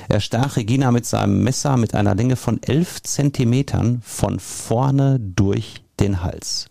[0.10, 5.84] Er stach Regina mit seinem Messer mit einer Länge von elf Zentimetern von vorne durch
[6.00, 6.68] den Hals.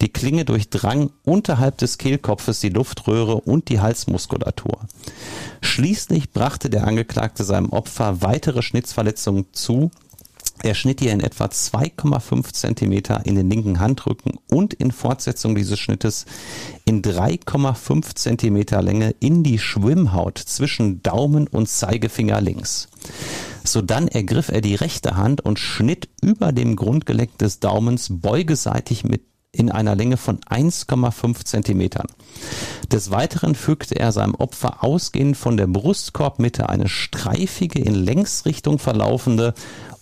[0.00, 4.78] Die Klinge durchdrang unterhalb des Kehlkopfes die Luftröhre und die Halsmuskulatur.
[5.60, 9.90] Schließlich brachte der Angeklagte seinem Opfer weitere Schnitzverletzungen zu,
[10.62, 15.78] er schnitt ihr in etwa 2,5 Zentimeter in den linken Handrücken und in Fortsetzung dieses
[15.78, 16.26] Schnittes
[16.84, 22.88] in 3,5 Zentimeter Länge in die Schwimmhaut zwischen Daumen und Zeigefinger links.
[23.64, 29.22] Sodann ergriff er die rechte Hand und schnitt über dem Grundgelenk des Daumens beugeseitig mit
[29.50, 32.06] in einer Länge von 1,5 Zentimetern.
[32.92, 39.54] Des Weiteren fügte er seinem Opfer ausgehend von der Brustkorbmitte eine streifige, in Längsrichtung verlaufende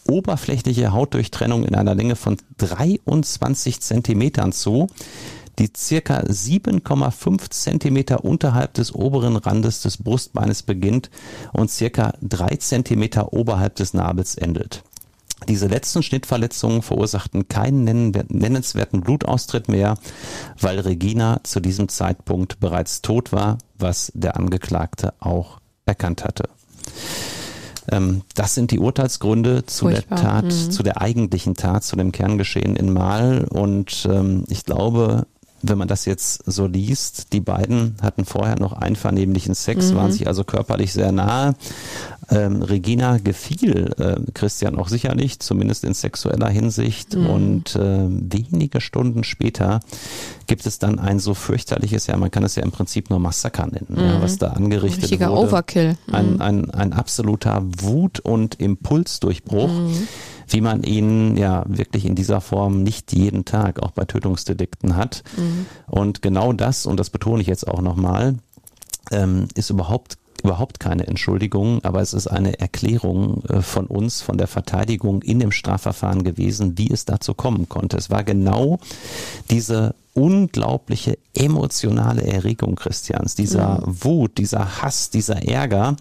[0.09, 4.87] oberflächliche Hautdurchtrennung in einer Länge von 23 Zentimetern zu,
[5.59, 11.11] die circa 7,5 Zentimeter unterhalb des oberen Randes des Brustbeines beginnt
[11.53, 14.83] und circa 3 Zentimeter oberhalb des Nabels endet.
[15.49, 19.99] Diese letzten Schnittverletzungen verursachten keinen nennenswerten Blutaustritt mehr,
[20.59, 26.49] weil Regina zu diesem Zeitpunkt bereits tot war, was der Angeklagte auch erkannt hatte.
[27.91, 30.19] Ähm, das sind die Urteilsgründe zu Furchtbar.
[30.19, 30.71] der Tat, mhm.
[30.71, 33.47] zu der eigentlichen Tat, zu dem Kerngeschehen in Mal.
[33.49, 35.27] Und ähm, ich glaube,
[35.63, 39.97] wenn man das jetzt so liest, die beiden hatten vorher noch einvernehmlichen Sex, mhm.
[39.97, 41.55] waren sich also körperlich sehr nahe.
[42.29, 47.15] Ähm, Regina gefiel äh, Christian auch sicherlich, zumindest in sexueller Hinsicht.
[47.15, 47.27] Mhm.
[47.27, 49.81] Und äh, wenige Stunden später
[50.47, 53.67] gibt es dann ein so fürchterliches, ja, man kann es ja im Prinzip nur Massaker
[53.67, 53.99] nennen, mhm.
[54.01, 55.49] ja, was da angerichtet Richtiger wurde.
[55.49, 55.97] Overkill.
[56.11, 56.41] Ein, mhm.
[56.41, 59.69] ein, ein absoluter Wut- und Impulsdurchbruch.
[59.69, 60.09] Mhm
[60.49, 65.25] wie man ihn ja wirklich in dieser Form nicht jeden Tag auch bei Tötungsdelikten hat.
[65.37, 65.67] Mhm.
[65.89, 68.37] Und genau das, und das betone ich jetzt auch nochmal,
[69.11, 74.39] ähm, ist überhaupt überhaupt keine Entschuldigung, aber es ist eine Erklärung äh, von uns, von
[74.39, 77.97] der Verteidigung in dem Strafverfahren gewesen, wie es dazu kommen konnte.
[77.97, 78.79] Es war genau
[79.51, 84.05] diese unglaubliche emotionale Erregung Christians, dieser mhm.
[84.05, 85.97] Wut, dieser Hass, dieser Ärger,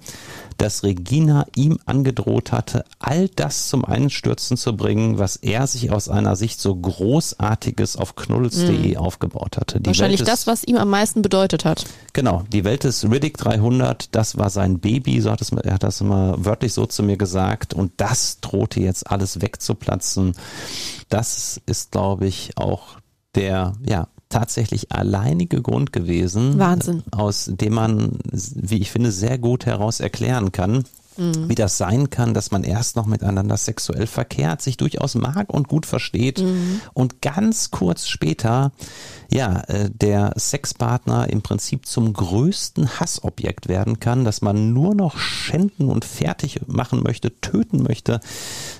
[0.57, 6.09] dass Regina ihm angedroht hatte, all das zum Einstürzen zu bringen, was er sich aus
[6.09, 8.97] einer Sicht so großartiges auf knuddels.de mhm.
[8.97, 9.79] aufgebaut hatte.
[9.79, 11.85] Die Wahrscheinlich ist, das, was ihm am meisten bedeutet hat.
[12.13, 15.83] Genau, die Welt des Riddick 300, das war sein Baby, so hat es, er hat
[15.83, 20.33] das immer wörtlich so zu mir gesagt und das drohte jetzt alles wegzuplatzen.
[21.09, 22.97] Das ist, glaube ich, auch
[23.35, 27.03] der, ja, tatsächlich alleinige Grund gewesen, Wahnsinn.
[27.11, 30.83] aus dem man, wie ich finde, sehr gut heraus erklären kann,
[31.17, 31.49] mhm.
[31.49, 35.67] wie das sein kann, dass man erst noch miteinander sexuell verkehrt, sich durchaus mag und
[35.67, 36.81] gut versteht mhm.
[36.93, 38.71] und ganz kurz später
[39.31, 45.17] ja, äh, der Sexpartner im Prinzip zum größten Hassobjekt werden kann, dass man nur noch
[45.17, 48.19] schänden und fertig machen möchte, töten möchte.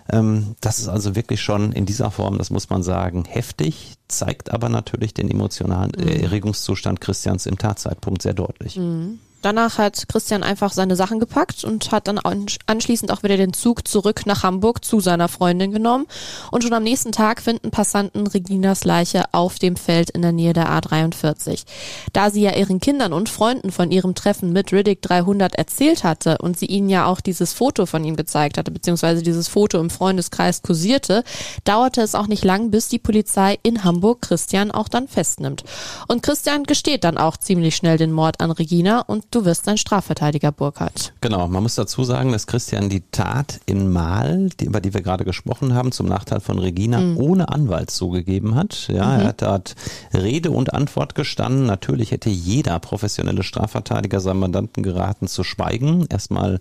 [0.10, 4.52] Ähm, das ist also wirklich schon in dieser Form, das muss man sagen, heftig, zeigt
[4.52, 6.08] aber natürlich den emotionalen mhm.
[6.08, 8.78] Erregungszustand Christians im Tatzeitpunkt sehr deutlich.
[8.78, 9.20] Mhm.
[9.46, 12.20] Danach hat Christian einfach seine Sachen gepackt und hat dann
[12.66, 16.08] anschließend auch wieder den Zug zurück nach Hamburg zu seiner Freundin genommen.
[16.50, 20.54] Und schon am nächsten Tag finden Passanten Reginas Leiche auf dem Feld in der Nähe
[20.54, 21.66] der A43.
[22.12, 26.40] Da sie ja ihren Kindern und Freunden von ihrem Treffen mit Riddick 300 erzählt hatte
[26.40, 29.92] und sie ihnen ja auch dieses Foto von ihm gezeigt hatte, beziehungsweise dieses Foto im
[29.92, 31.24] Freundeskreis kursierte,
[31.66, 35.64] dauerte es auch nicht lang, bis die Polizei in Hamburg Christian auch dann festnimmt.
[36.08, 39.78] Und Christian gesteht dann auch ziemlich schnell den Mord an Regina und du wirst ein
[39.78, 41.14] Strafverteidiger, Burkhardt.
[41.20, 45.02] Genau, man muss dazu sagen, dass Christian die Tat in Mal, die, über die wir
[45.02, 47.18] gerade gesprochen haben, zum Nachteil von Regina mhm.
[47.18, 48.88] ohne Anwalt zugegeben hat.
[48.88, 49.20] Ja, mhm.
[49.20, 49.76] er hat dort
[50.14, 51.66] Rede und Antwort gestanden.
[51.66, 56.60] Natürlich hätte jeder professionelle Strafverteidiger seinem Mandanten geraten zu schweigen, erstmal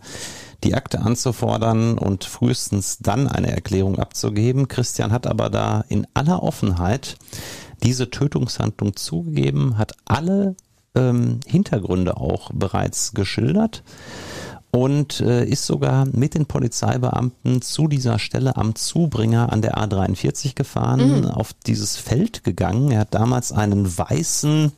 [0.65, 4.67] die Akte anzufordern und frühestens dann eine Erklärung abzugeben.
[4.67, 7.17] Christian hat aber da in aller Offenheit
[7.83, 10.57] diese Tötungshandlung zugegeben, hat alle
[10.95, 13.83] ähm, Hintergründe auch bereits geschildert
[14.75, 20.57] und äh, ist sogar mit den Polizeibeamten zu dieser Stelle am Zubringer an der A43
[20.57, 21.27] gefahren, mhm.
[21.27, 22.91] auf dieses Feld gegangen.
[22.91, 24.73] Er hat damals einen weißen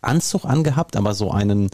[0.00, 1.68] Anzug angehabt, aber so einen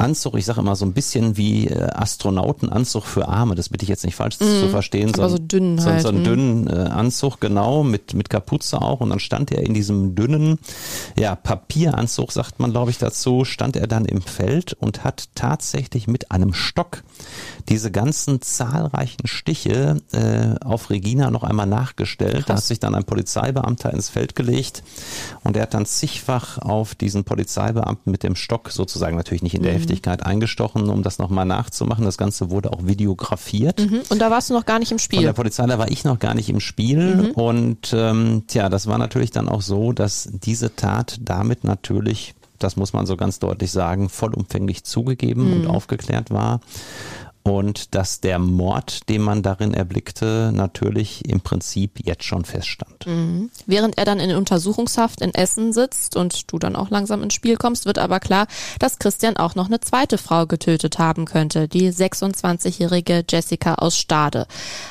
[0.00, 3.88] Anzug, ich sage immer so ein bisschen wie äh, Astronautenanzug für Arme, das bitte ich
[3.88, 5.14] jetzt nicht falsch zu verstehen.
[5.14, 6.24] aber so ein- dünn so, halt, so einen mhm.
[6.24, 9.00] dünnen äh, Anzug, genau, mit, mit Kapuze auch.
[9.00, 10.58] Und dann stand er in diesem dünnen,
[11.18, 16.06] ja, Papieranzug, sagt man, glaube ich, dazu, stand er dann im Feld und hat tatsächlich
[16.08, 17.02] mit einem Stock
[17.70, 22.44] diese ganzen zahlreichen Stiche äh, auf Regina noch einmal nachgestellt.
[22.48, 24.82] Da hat sich dann ein Polizeibeamter ins Feld gelegt
[25.44, 29.60] und er hat dann zigfach auf diesen Polizeibeamten mit dem Stock sozusagen natürlich nicht in
[29.60, 29.64] Mhm.
[29.64, 32.04] der Heftigkeit eingestochen, um das nochmal nachzumachen.
[32.04, 33.78] Das Ganze wurde auch videografiert.
[33.80, 34.00] Mhm.
[34.08, 35.22] Und da warst du noch gar nicht im Von Spiel.
[35.22, 37.32] der Polizei, da war ich noch gar nicht im Spiel.
[37.34, 42.76] Und ähm, tja, das war natürlich dann auch so, dass diese Tat damit natürlich, das
[42.76, 46.60] muss man so ganz deutlich sagen, vollumfänglich zugegeben und aufgeklärt war.
[47.50, 53.04] Und dass der Mord, den man darin erblickte, natürlich im Prinzip jetzt schon feststand.
[53.66, 57.56] Während er dann in Untersuchungshaft in Essen sitzt und du dann auch langsam ins Spiel
[57.56, 58.46] kommst, wird aber klar,
[58.78, 64.46] dass Christian auch noch eine zweite Frau getötet haben könnte, die 26-jährige Jessica aus Stade.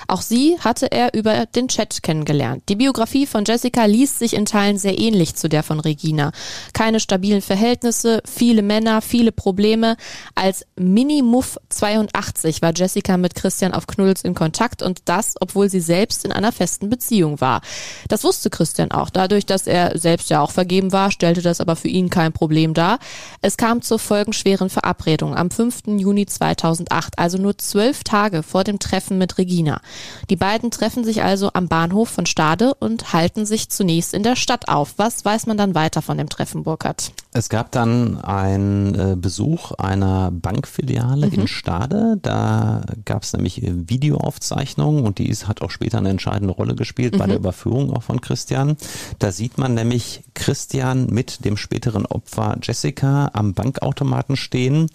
[0.09, 2.63] Auch sie hatte er über den Chat kennengelernt.
[2.67, 6.33] Die Biografie von Jessica liest sich in Teilen sehr ähnlich zu der von Regina.
[6.73, 9.95] Keine stabilen Verhältnisse, viele Männer, viele Probleme.
[10.35, 15.79] Als Mini-Muff 82 war Jessica mit Christian auf Knulls in Kontakt und das, obwohl sie
[15.79, 17.61] selbst in einer festen Beziehung war.
[18.07, 19.09] Das wusste Christian auch.
[19.09, 22.73] Dadurch, dass er selbst ja auch vergeben war, stellte das aber für ihn kein Problem
[22.73, 22.99] dar.
[23.41, 25.83] Es kam zur folgenschweren Verabredung am 5.
[25.97, 29.81] Juni 2008, also nur zwölf Tage vor dem Treffen mit Regina.
[30.29, 34.35] Die beiden treffen sich also am Bahnhof von Stade und halten sich zunächst in der
[34.35, 34.95] Stadt auf.
[34.97, 37.11] Was weiß man dann weiter von dem Treffen, Burkhardt?
[37.31, 42.17] Es gab dann einen äh, Besuch einer Bankfiliale in Stade.
[42.29, 46.75] Da gab es nämlich äh, Videoaufzeichnungen und die ist, hat auch später eine entscheidende Rolle
[46.75, 48.77] gespielt bei der Überführung auch von Christian.
[49.17, 54.91] Da sieht man nämlich Christian mit dem späteren Opfer Jessica am Bankautomaten stehen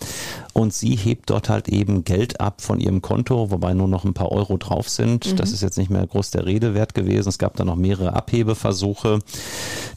[0.52, 4.14] und sie hebt dort halt eben Geld ab von ihrem Konto, wobei nur noch ein
[4.14, 5.40] paar Euro drauf sind.
[5.40, 7.28] Das ist jetzt nicht mehr groß der Rede wert gewesen.
[7.28, 9.18] Es gab da noch mehrere Abhebeversuche.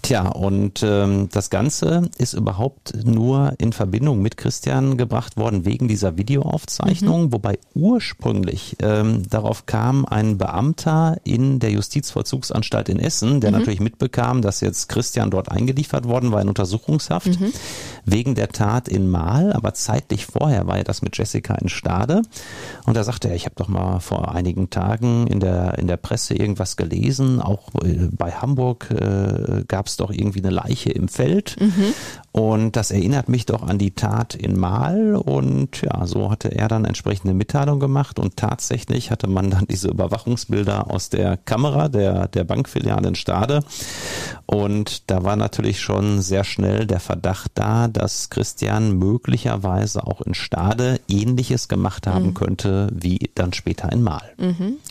[0.01, 5.87] Tja, und ähm, das Ganze ist überhaupt nur in Verbindung mit Christian gebracht worden wegen
[5.87, 13.51] dieser Videoaufzeichnung, wobei ursprünglich ähm, darauf kam ein Beamter in der Justizvollzugsanstalt in Essen, der
[13.51, 17.29] natürlich mitbekam, dass jetzt Christian dort eingeliefert worden war in Untersuchungshaft
[18.05, 22.21] wegen der Tat in Mahl, aber zeitlich vorher war ja das mit Jessica in Stade.
[22.85, 25.97] Und da sagte er, ich habe doch mal vor einigen Tagen in der in der
[25.97, 31.07] Presse irgendwas gelesen, auch äh, bei Hamburg äh, gab es doch irgendwie eine Leiche im
[31.07, 31.55] Feld.
[32.31, 35.15] Und das erinnert mich doch an die Tat in Mahl.
[35.15, 36.85] Und ja, so hatte er dann
[37.17, 42.43] entsprechende Mitteilung gemacht und tatsächlich hatte man dann diese Überwachungsbilder aus der Kamera der der
[42.43, 43.61] Bankfiliale in Stade
[44.45, 50.35] und da war natürlich schon sehr schnell der Verdacht da, dass Christian möglicherweise auch in
[50.35, 54.21] Stade ähnliches gemacht haben könnte wie dann später in Mahl.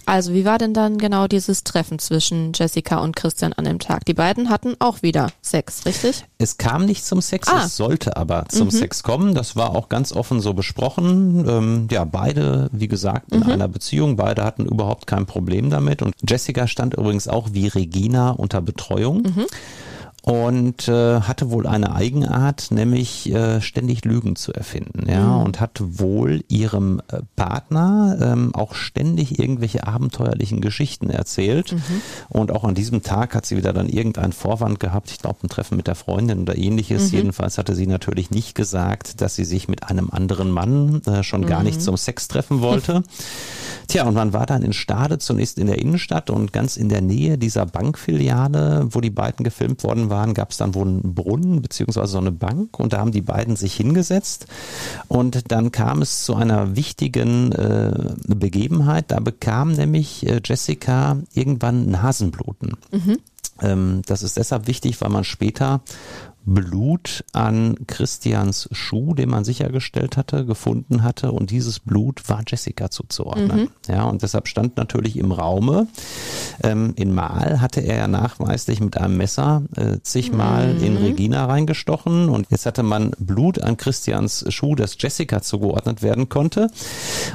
[0.05, 4.05] Also wie war denn dann genau dieses Treffen zwischen Jessica und Christian an dem Tag?
[4.07, 6.25] Die beiden hatten auch wieder Sex, richtig?
[6.39, 7.63] Es kam nicht zum Sex, Ah.
[7.65, 9.35] es sollte aber zum Sex kommen.
[9.35, 11.45] Das war auch ganz offen so besprochen.
[11.49, 14.17] Ähm, ja, beide, wie gesagt, in einer Beziehung.
[14.17, 16.01] Beide hatten überhaupt kein Problem damit.
[16.01, 19.23] Und Jessica stand übrigens auch wie Regina unter Betreuung.
[20.27, 25.81] Und äh, hatte wohl eine Eigenart, nämlich äh, ständig Lügen zu erfinden, ja, und hat
[25.81, 31.77] wohl ihrem äh, Partner ähm, auch ständig irgendwelche abenteuerlichen Geschichten erzählt.
[32.29, 35.49] Und auch an diesem Tag hat sie wieder dann irgendeinen Vorwand gehabt, ich glaube ein
[35.49, 37.13] Treffen mit der Freundin oder ähnliches.
[37.13, 41.47] Jedenfalls hatte sie natürlich nicht gesagt, dass sie sich mit einem anderen Mann äh, schon
[41.47, 43.05] gar nicht zum Sex treffen wollte.
[43.87, 47.01] Tja, und man war dann in Stade zunächst in der Innenstadt und ganz in der
[47.01, 51.63] Nähe dieser Bankfiliale, wo die beiden gefilmt worden waren, gab es dann wohl einen Brunnen
[51.63, 54.47] beziehungsweise so eine Bank und da haben die beiden sich hingesetzt
[55.09, 59.07] und dann kam es zu einer wichtigen äh, Begebenheit.
[59.09, 62.77] Da bekam nämlich äh, Jessica irgendwann Nasenbluten.
[63.63, 65.81] Ähm, das ist deshalb wichtig, weil man später
[66.47, 71.33] Blut an Christians Schuh, den man sichergestellt hatte, gefunden hatte.
[71.33, 73.69] Und dieses Blut war Jessica zuzuordnen.
[73.89, 75.89] Ja, und deshalb stand natürlich im Raume,
[76.63, 82.29] ähm, in Mal hatte er ja nachweislich mit einem Messer äh, zigmal in Regina reingestochen.
[82.29, 86.69] Und jetzt hatte man Blut an Christians Schuh, das Jessica zugeordnet werden konnte.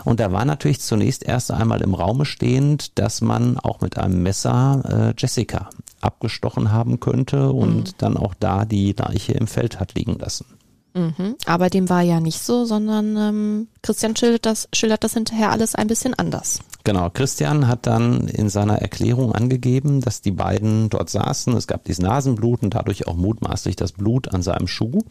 [0.05, 4.23] Und da war natürlich zunächst erst einmal im Raume stehend, dass man auch mit einem
[4.23, 5.69] Messer äh, Jessica
[6.03, 10.45] abgestochen haben könnte und dann auch da die Leiche im Feld hat liegen lassen.
[10.93, 11.35] Mhm.
[11.45, 15.75] Aber dem war ja nicht so, sondern ähm, Christian schildert das, schildert das hinterher alles
[15.75, 16.59] ein bisschen anders.
[16.83, 21.55] Genau, Christian hat dann in seiner Erklärung angegeben, dass die beiden dort saßen.
[21.55, 25.03] Es gab dieses Nasenbluten, dadurch auch mutmaßlich das Blut an seinem Schuh.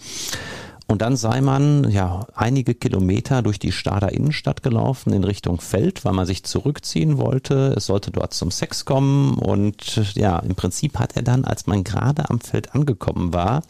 [0.91, 6.05] Und dann sei man ja einige Kilometer durch die Stader Innenstadt gelaufen in Richtung Feld,
[6.05, 7.75] weil man sich zurückziehen wollte.
[7.77, 9.35] Es sollte dort zum Sex kommen.
[9.35, 13.63] Und ja, im Prinzip hat er dann, als man gerade am Feld angekommen war,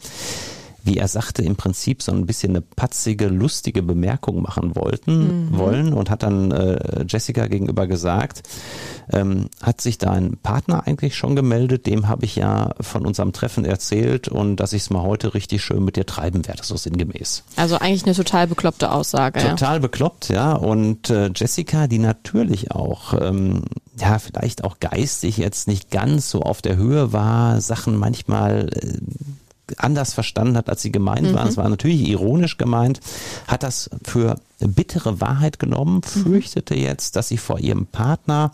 [0.83, 5.57] wie er sagte, im Prinzip so ein bisschen eine patzige, lustige Bemerkung machen wollten, mhm.
[5.57, 8.43] wollen und hat dann äh, Jessica gegenüber gesagt,
[9.11, 11.85] ähm, hat sich dein Partner eigentlich schon gemeldet?
[11.85, 15.63] Dem habe ich ja von unserem Treffen erzählt und dass ich es mal heute richtig
[15.63, 17.43] schön mit dir treiben werde, so sinngemäß.
[17.55, 19.39] Also eigentlich eine total bekloppte Aussage.
[19.39, 19.79] Total ja.
[19.79, 20.53] bekloppt, ja.
[20.53, 23.63] Und äh, Jessica, die natürlich auch, ähm,
[23.99, 28.97] ja, vielleicht auch geistig jetzt nicht ganz so auf der Höhe war, Sachen manchmal äh,
[29.77, 31.33] anders verstanden hat, als sie gemeint mhm.
[31.33, 31.47] waren.
[31.47, 32.99] Es war natürlich ironisch gemeint,
[33.47, 36.23] hat das für bittere Wahrheit genommen, mhm.
[36.23, 38.51] fürchtete jetzt, dass sie vor ihrem Partner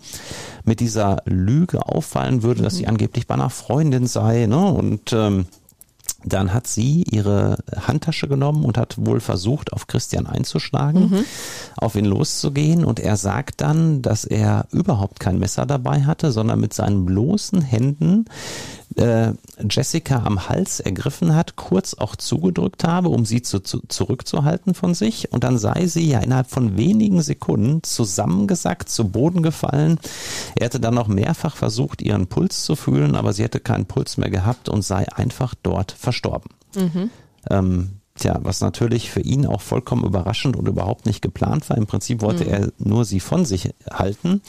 [0.63, 2.89] mit dieser Lüge auffallen würde, dass sie mhm.
[2.89, 4.45] angeblich bei einer Freundin sei.
[4.45, 4.65] Ne?
[4.65, 5.45] Und ähm,
[6.25, 11.25] dann hat sie ihre Handtasche genommen und hat wohl versucht, auf Christian einzuschlagen, mhm.
[11.77, 12.83] auf ihn loszugehen.
[12.83, 17.61] Und er sagt dann, dass er überhaupt kein Messer dabei hatte, sondern mit seinen bloßen
[17.61, 18.25] Händen
[18.95, 19.33] äh,
[19.69, 24.93] Jessica am Hals ergriffen hat, kurz auch zugedrückt habe, um sie zu, zu, zurückzuhalten von
[24.93, 25.31] sich.
[25.31, 29.99] Und dann sei sie ja innerhalb von wenigen Sekunden zusammengesackt, zu Boden gefallen.
[30.55, 34.17] Er hätte dann noch mehrfach versucht, ihren Puls zu fühlen, aber sie hätte keinen Puls
[34.17, 36.51] mehr gehabt und sei einfach dort verstorben.
[36.75, 37.09] Mhm.
[37.49, 41.77] Ähm, Tja, was natürlich für ihn auch vollkommen überraschend und überhaupt nicht geplant war.
[41.77, 42.51] Im Prinzip wollte mhm.
[42.51, 44.41] er nur sie von sich halten.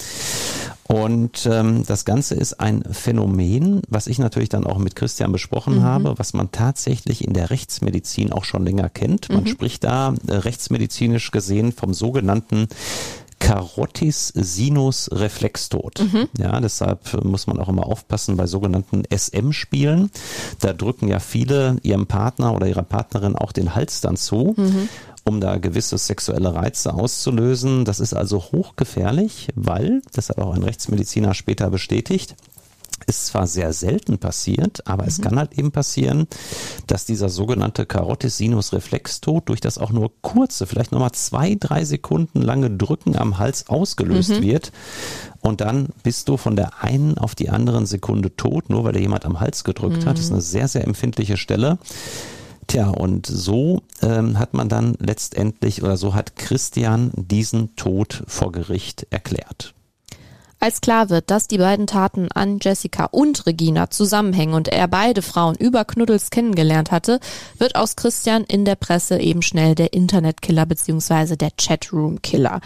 [0.89, 5.77] Und ähm, das Ganze ist ein Phänomen, was ich natürlich dann auch mit Christian besprochen
[5.77, 5.83] mhm.
[5.83, 9.29] habe, was man tatsächlich in der Rechtsmedizin auch schon länger kennt.
[9.29, 9.49] Man mhm.
[9.49, 12.69] spricht da äh, rechtsmedizinisch gesehen vom sogenannten
[13.39, 16.01] Carotis Sinus Reflextod.
[16.01, 16.29] Mhm.
[16.39, 20.11] Ja, deshalb muss man auch immer aufpassen bei sogenannten SM-Spielen.
[20.59, 24.55] Da drücken ja viele ihrem Partner oder ihrer Partnerin auch den Hals dann zu.
[24.57, 24.89] Mhm
[25.29, 27.85] um da gewisse sexuelle Reize auszulösen.
[27.85, 32.35] Das ist also hochgefährlich, weil, das hat auch ein Rechtsmediziner später bestätigt,
[33.07, 35.09] ist zwar sehr selten passiert, aber mhm.
[35.09, 36.27] es kann halt eben passieren,
[36.87, 41.85] dass dieser sogenannte Carotis Sinus Reflextod durch das auch nur kurze, vielleicht nochmal zwei, drei
[41.85, 44.43] Sekunden lange Drücken am Hals ausgelöst mhm.
[44.43, 44.73] wird.
[45.41, 49.01] Und dann bist du von der einen auf die anderen Sekunde tot, nur weil dir
[49.01, 50.07] jemand am Hals gedrückt mhm.
[50.07, 50.19] hat.
[50.19, 51.79] Das ist eine sehr, sehr empfindliche Stelle.
[52.69, 58.53] Tja, und so ähm, hat man dann letztendlich oder so hat Christian diesen Tod vor
[58.53, 59.75] Gericht erklärt.
[60.61, 65.23] Als klar wird, dass die beiden Taten an Jessica und Regina zusammenhängen und er beide
[65.23, 67.21] Frauen über Knuddels kennengelernt hatte,
[67.59, 71.37] wird aus Christian in der Presse eben schnell der Internetkiller bzw.
[71.37, 72.61] der Chatroom-Killer.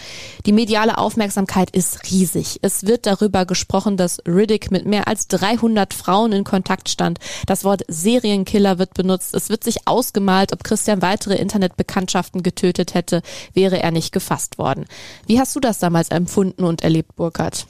[0.47, 2.61] Die mediale Aufmerksamkeit ist riesig.
[2.63, 7.19] Es wird darüber gesprochen, dass Riddick mit mehr als 300 Frauen in Kontakt stand.
[7.47, 9.35] Das Wort Serienkiller wird benutzt.
[9.35, 13.21] Es wird sich ausgemalt, ob Christian weitere Internetbekanntschaften getötet hätte,
[13.53, 14.87] wäre er nicht gefasst worden.
[15.27, 17.67] Wie hast du das damals empfunden und erlebt, Burkhard?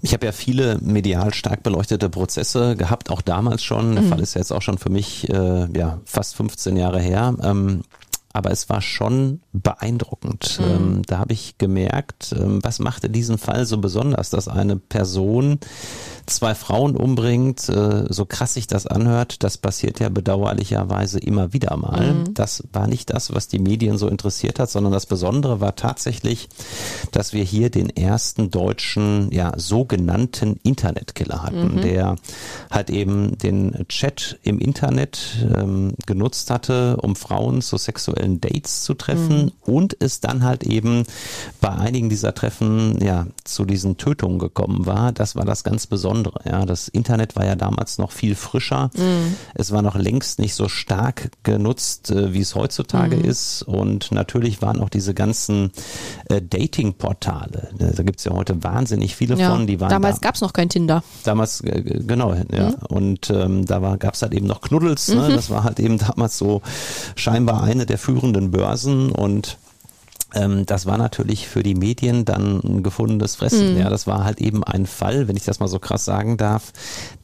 [0.00, 3.94] Ich habe ja viele medial stark beleuchtete Prozesse gehabt, auch damals schon.
[3.94, 4.08] Der mhm.
[4.08, 7.34] Fall ist ja jetzt auch schon für mich äh, ja fast 15 Jahre her.
[7.42, 7.82] Ähm,
[8.32, 10.60] aber es war schon beeindruckend.
[10.60, 10.66] Mhm.
[10.66, 15.58] Ähm, da habe ich gemerkt, ähm, was machte diesen Fall so besonders, dass eine Person
[16.26, 21.76] zwei Frauen umbringt, äh, so krass sich das anhört, das passiert ja bedauerlicherweise immer wieder
[21.76, 22.14] mal.
[22.14, 22.34] Mhm.
[22.34, 26.48] Das war nicht das, was die Medien so interessiert hat, sondern das Besondere war tatsächlich,
[27.12, 31.80] dass wir hier den ersten deutschen, ja, sogenannten Internetkiller hatten, mhm.
[31.80, 32.16] der
[32.70, 37.78] halt eben den Chat im Internet ähm, genutzt hatte, um Frauen zu
[38.18, 39.52] sexuellen Dates zu treffen mhm.
[39.62, 41.04] und es dann halt eben
[41.60, 45.12] bei einigen dieser Treffen, ja, zu diesen Tötungen gekommen war.
[45.12, 46.40] Das war das ganz Besondere.
[46.44, 48.90] Ja, das Internet war ja damals noch viel frischer.
[48.96, 49.36] Mhm.
[49.54, 53.24] Es war noch längst nicht so stark genutzt, äh, wie es heutzutage mhm.
[53.24, 53.62] ist.
[53.62, 55.72] Und natürlich waren auch diese ganzen
[56.28, 57.70] äh, Dating-Portale.
[57.78, 59.66] Da gibt es ja heute wahnsinnig viele ja, von.
[59.66, 61.02] Die waren damals da, gab es noch kein Tinder.
[61.24, 62.70] Damals, äh, genau, ja.
[62.70, 62.74] Mhm.
[62.88, 65.08] Und ähm, da gab es halt eben noch Knuddels.
[65.08, 65.28] Ne?
[65.28, 65.34] Mhm.
[65.34, 66.62] Das war halt eben damals so
[67.16, 69.12] scheinbar eine der führenden Börsen.
[69.12, 69.58] Und
[70.34, 73.74] ähm, das war natürlich für die Medien dann ein gefundenes Fressen.
[73.74, 73.80] Mhm.
[73.80, 76.72] Ja, das war halt eben ein Fall, wenn ich das mal so krass sagen darf,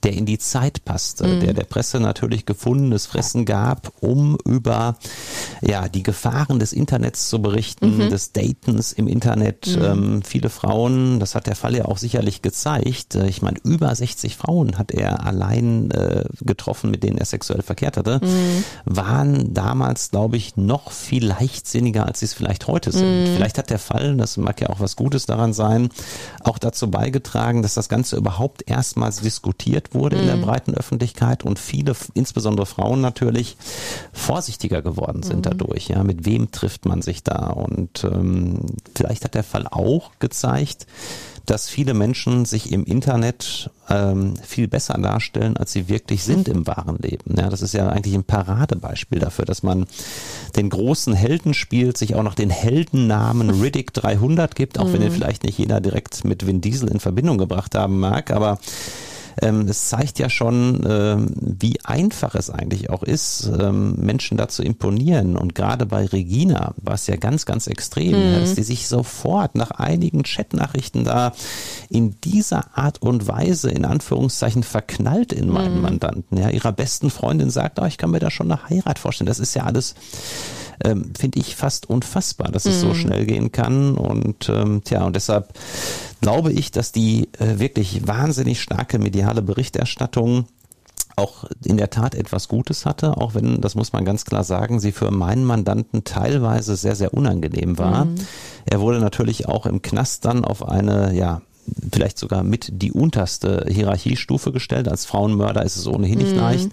[0.05, 1.41] der in die Zeit passte, mhm.
[1.41, 4.97] der der Presse natürlich gefundenes Fressen gab, um über
[5.61, 8.11] ja die Gefahren des Internets zu berichten, mhm.
[8.11, 9.67] des Datens im Internet.
[9.67, 9.85] Mhm.
[9.85, 13.17] Ähm, viele Frauen, das hat der Fall ja auch sicherlich gezeigt.
[13.17, 17.63] Äh, ich meine, über 60 Frauen hat er allein äh, getroffen, mit denen er sexuell
[17.63, 18.65] verkehrt hatte, mhm.
[18.87, 23.25] waren damals, glaube ich, noch viel leichtsinniger, als sie es vielleicht heute sind.
[23.25, 23.37] Mhm.
[23.37, 25.91] Vielleicht hat der Fall, das mag ja auch was Gutes daran sein,
[26.43, 30.23] auch dazu beigetragen, dass das Ganze überhaupt erstmals diskutiert wurde mhm.
[30.23, 30.43] in der mhm.
[30.43, 33.57] breiten Öffentlichkeit und viele, insbesondere Frauen natürlich,
[34.13, 35.43] vorsichtiger geworden sind mhm.
[35.43, 35.89] dadurch.
[35.89, 37.49] Ja, mit wem trifft man sich da?
[37.49, 38.61] Und ähm,
[38.95, 40.87] vielleicht hat der Fall auch gezeigt,
[41.47, 46.67] dass viele Menschen sich im Internet ähm, viel besser darstellen, als sie wirklich sind im
[46.67, 47.35] wahren Leben.
[47.37, 49.87] Ja, das ist ja eigentlich ein Paradebeispiel dafür, dass man
[50.57, 54.95] den großen Helden spielt, sich auch noch den Heldennamen Riddick 300 gibt, auch mhm.
[54.95, 58.59] wenn den vielleicht nicht jeder direkt mit Vin Diesel in Verbindung gebracht haben mag, aber
[59.43, 64.49] ähm, es zeigt ja schon, ähm, wie einfach es eigentlich auch ist, ähm, Menschen da
[64.49, 65.37] zu imponieren.
[65.37, 68.41] Und gerade bei Regina war es ja ganz, ganz extrem, mhm.
[68.41, 71.33] dass die sich sofort nach einigen Chatnachrichten da
[71.89, 75.83] in dieser Art und Weise in Anführungszeichen verknallt in meinen mhm.
[75.83, 76.39] Mandanten.
[76.39, 79.27] Ja, ihrer besten Freundin sagt, oh, ich kann mir da schon eine Heirat vorstellen.
[79.27, 79.95] Das ist ja alles
[80.83, 82.95] ähm, finde ich fast unfassbar, dass es so mhm.
[82.95, 83.97] schnell gehen kann.
[83.97, 85.53] Und ähm, tja, und deshalb
[86.21, 90.47] glaube ich, dass die äh, wirklich wahnsinnig starke mediale Berichterstattung
[91.17, 94.81] auch in der Tat etwas Gutes hatte, auch wenn, das muss man ganz klar sagen,
[94.81, 98.07] sie für meinen Mandanten teilweise sehr, sehr unangenehm war.
[98.07, 98.17] Mhm.
[98.67, 101.41] Er wurde natürlich auch im Knast dann auf eine, ja,
[101.93, 104.89] vielleicht sogar mit die unterste Hierarchiestufe gestellt.
[104.89, 106.39] Als Frauenmörder ist es ohnehin nicht mhm.
[106.39, 106.71] leicht.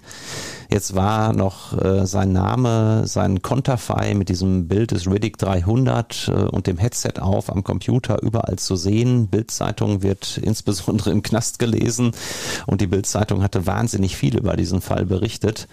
[0.72, 6.32] Jetzt war noch äh, sein Name, sein Konterfei mit diesem Bild des Riddick 300 äh,
[6.32, 9.28] und dem Headset auf am Computer überall zu sehen.
[9.28, 12.12] Bildzeitung wird insbesondere im Knast gelesen
[12.66, 15.68] und die Bildzeitung hatte wahnsinnig viel über diesen Fall berichtet.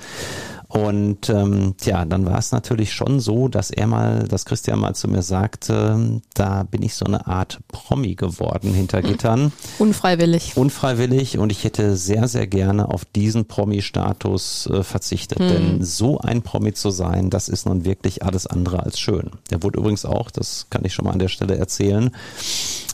[0.70, 4.94] Und ähm, tja, dann war es natürlich schon so, dass er mal, dass Christian mal
[4.94, 9.52] zu mir sagte, da bin ich so eine Art Promi geworden hinter Gittern.
[9.80, 10.56] Unfreiwillig.
[10.58, 15.40] Unfreiwillig und ich hätte sehr, sehr gerne auf diesen Promi-Status äh, verzichtet.
[15.40, 15.48] Hm.
[15.48, 19.32] Denn so ein Promi zu sein, das ist nun wirklich alles andere als schön.
[19.50, 22.12] Der wurde übrigens auch, das kann ich schon mal an der Stelle erzählen,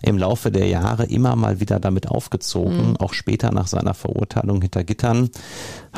[0.06, 2.98] im Laufe der Jahre immer mal wieder damit aufgezogen, hm.
[2.98, 5.30] auch später nach seiner Verurteilung hinter Gittern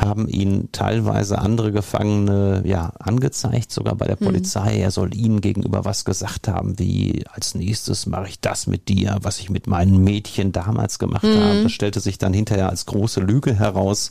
[0.00, 4.26] haben ihn teilweise andere Gefangene ja angezeigt, sogar bei der mhm.
[4.26, 4.74] Polizei.
[4.74, 4.80] Mhm.
[4.80, 9.18] Er soll ihnen gegenüber was gesagt haben, wie als nächstes mache ich das mit dir,
[9.22, 11.40] was ich mit meinen Mädchen damals gemacht mhm.
[11.40, 11.62] habe.
[11.64, 14.10] Das stellte sich dann hinterher als große Lüge heraus,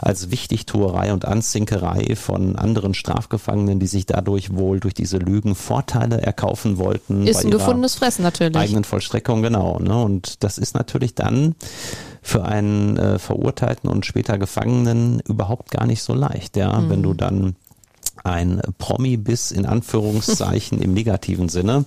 [0.00, 6.20] als Wichtigtuerei und Anzinkerei von anderen Strafgefangenen, die sich dadurch wohl durch diese Lügen Vorteile
[6.20, 7.26] erkaufen wollten.
[7.26, 8.56] Ist ein gefundenes Fressen natürlich.
[8.56, 9.78] Eigenen Vollstreckung, genau.
[9.78, 10.02] Ne?
[10.02, 11.54] Und das ist natürlich dann
[12.22, 16.90] für einen äh, Verurteilten und später Gefangenen überhaupt gar nicht so leicht, ja, mhm.
[16.90, 17.54] wenn du dann
[18.22, 21.84] ein Promi bist, in Anführungszeichen im negativen Sinne.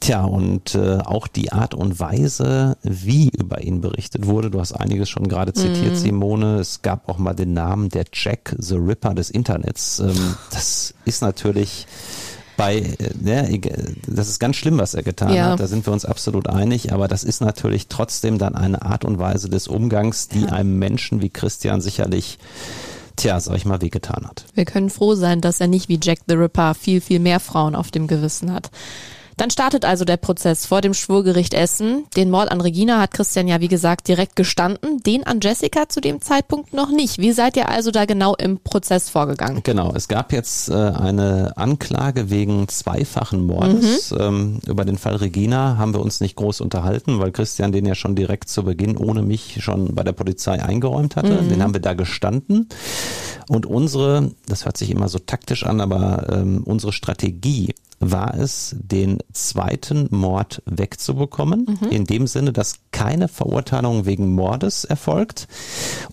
[0.00, 4.72] Tja, und äh, auch die Art und Weise, wie über ihn berichtet wurde, du hast
[4.72, 5.96] einiges schon gerade zitiert, mm.
[5.96, 9.98] Simone, es gab auch mal den Namen der Jack the Ripper des Internets.
[9.98, 11.86] Ähm, das ist natürlich
[12.58, 13.60] bei, ne,
[14.08, 15.50] das ist ganz schlimm, was er getan ja.
[15.50, 19.04] hat, da sind wir uns absolut einig, aber das ist natürlich trotzdem dann eine Art
[19.04, 20.48] und Weise des Umgangs, die ja.
[20.48, 22.38] einem Menschen wie Christian sicherlich
[23.14, 24.44] tja, sag ich mal, wehgetan hat.
[24.54, 27.76] Wir können froh sein, dass er nicht wie Jack the Ripper viel, viel mehr Frauen
[27.76, 28.70] auf dem Gewissen hat.
[29.38, 32.04] Dann startet also der Prozess vor dem Schwurgericht Essen.
[32.16, 36.00] Den Mord an Regina hat Christian ja wie gesagt direkt gestanden, den an Jessica zu
[36.00, 37.18] dem Zeitpunkt noch nicht.
[37.18, 39.62] Wie seid ihr also da genau im Prozess vorgegangen?
[39.62, 44.10] Genau, es gab jetzt äh, eine Anklage wegen zweifachen Mordes.
[44.10, 44.18] Mhm.
[44.20, 47.94] Ähm, über den Fall Regina haben wir uns nicht groß unterhalten, weil Christian den ja
[47.94, 51.42] schon direkt zu Beginn ohne mich schon bei der Polizei eingeräumt hatte.
[51.42, 51.48] Mhm.
[51.48, 52.68] Den haben wir da gestanden.
[53.48, 58.76] Und unsere, das hört sich immer so taktisch an, aber ähm, unsere Strategie war es,
[58.78, 61.88] den zweiten Mord wegzubekommen, mhm.
[61.88, 65.48] in dem Sinne, dass keine Verurteilung wegen Mordes erfolgt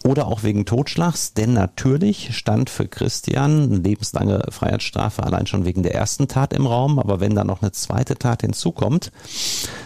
[0.04, 5.94] oder auch wegen Totschlags, denn natürlich stand für Christian lebenslange Freiheitsstrafe allein schon wegen der
[5.94, 9.12] ersten Tat im Raum, aber wenn da noch eine zweite Tat hinzukommt,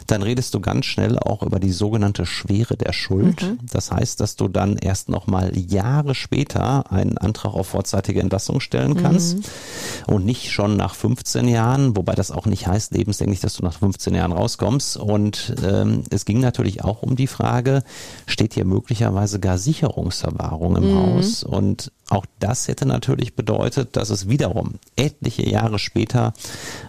[0.08, 3.44] dann redest du ganz schnell auch über die sogenannte Schwere der Schuld.
[3.44, 3.60] Mhm.
[3.72, 8.60] Das heißt, dass du dann erst noch mal Jahre später einen Antrag auf vorzeitige Entlassung
[8.60, 10.14] stellen kannst mhm.
[10.14, 13.74] und nicht schon nach 15 Jahren wobei das auch nicht heißt lebenslänglich, dass du nach
[13.74, 14.98] 15 Jahren rauskommst.
[14.98, 17.84] Und ähm, es ging natürlich auch um die Frage,
[18.26, 20.98] steht hier möglicherweise gar Sicherungsverwahrung im mhm.
[20.98, 21.44] Haus?
[21.44, 26.34] Und auch das hätte natürlich bedeutet, dass es wiederum etliche Jahre später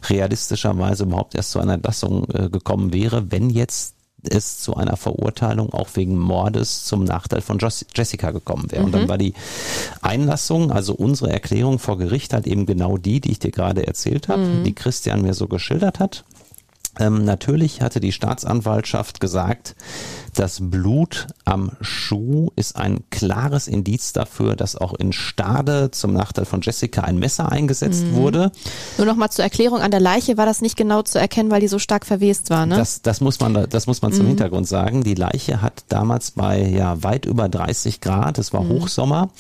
[0.09, 3.95] realistischerweise überhaupt erst zu einer Entlassung äh, gekommen wäre, wenn jetzt
[4.29, 7.59] es zu einer Verurteilung auch wegen Mordes zum Nachteil von
[7.95, 8.81] Jessica gekommen wäre.
[8.81, 8.87] Mhm.
[8.87, 9.09] Und dann mhm.
[9.09, 9.35] war die
[10.03, 14.29] Einlassung, also unsere Erklärung vor Gericht halt eben genau die, die ich dir gerade erzählt
[14.29, 14.65] habe, mhm.
[14.65, 16.25] die Christian mir so geschildert hat.
[16.99, 19.77] Ähm, natürlich hatte die Staatsanwaltschaft gesagt,
[20.35, 26.45] das Blut am Schuh ist ein klares Indiz dafür, dass auch in Stade zum Nachteil
[26.45, 28.15] von Jessica ein Messer eingesetzt mhm.
[28.15, 28.53] wurde.
[28.97, 31.61] Nur noch mal zur Erklärung, an der Leiche war das nicht genau zu erkennen, weil
[31.61, 32.77] die so stark verwest war, ne?
[32.77, 34.17] Das, das muss man, das muss man mhm.
[34.17, 35.03] zum Hintergrund sagen.
[35.03, 38.71] Die Leiche hat damals bei ja weit über 30 Grad, es war mhm.
[38.71, 39.31] Hochsommer,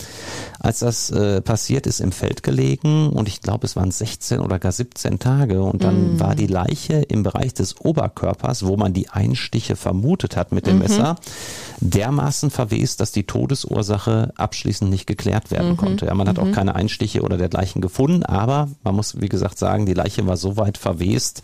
[0.58, 4.58] als das äh, passiert ist, im Feld gelegen und ich glaube, es waren 16 oder
[4.58, 6.20] gar 17 Tage und dann mhm.
[6.20, 10.74] war die Leiche im Bereich des Oberkörpers, wo man die Einstiche vermutet hat mit dem
[10.74, 10.82] mhm.
[10.82, 11.16] Messer,
[11.80, 15.76] dermaßen verwest, dass die Todesursache abschließend nicht geklärt werden mhm.
[15.76, 16.06] konnte.
[16.06, 16.52] Ja, man hat auch mhm.
[16.52, 20.56] keine Einstiche oder dergleichen gefunden, aber man muss, wie gesagt, sagen, die Leiche war so
[20.56, 21.42] weit verwest,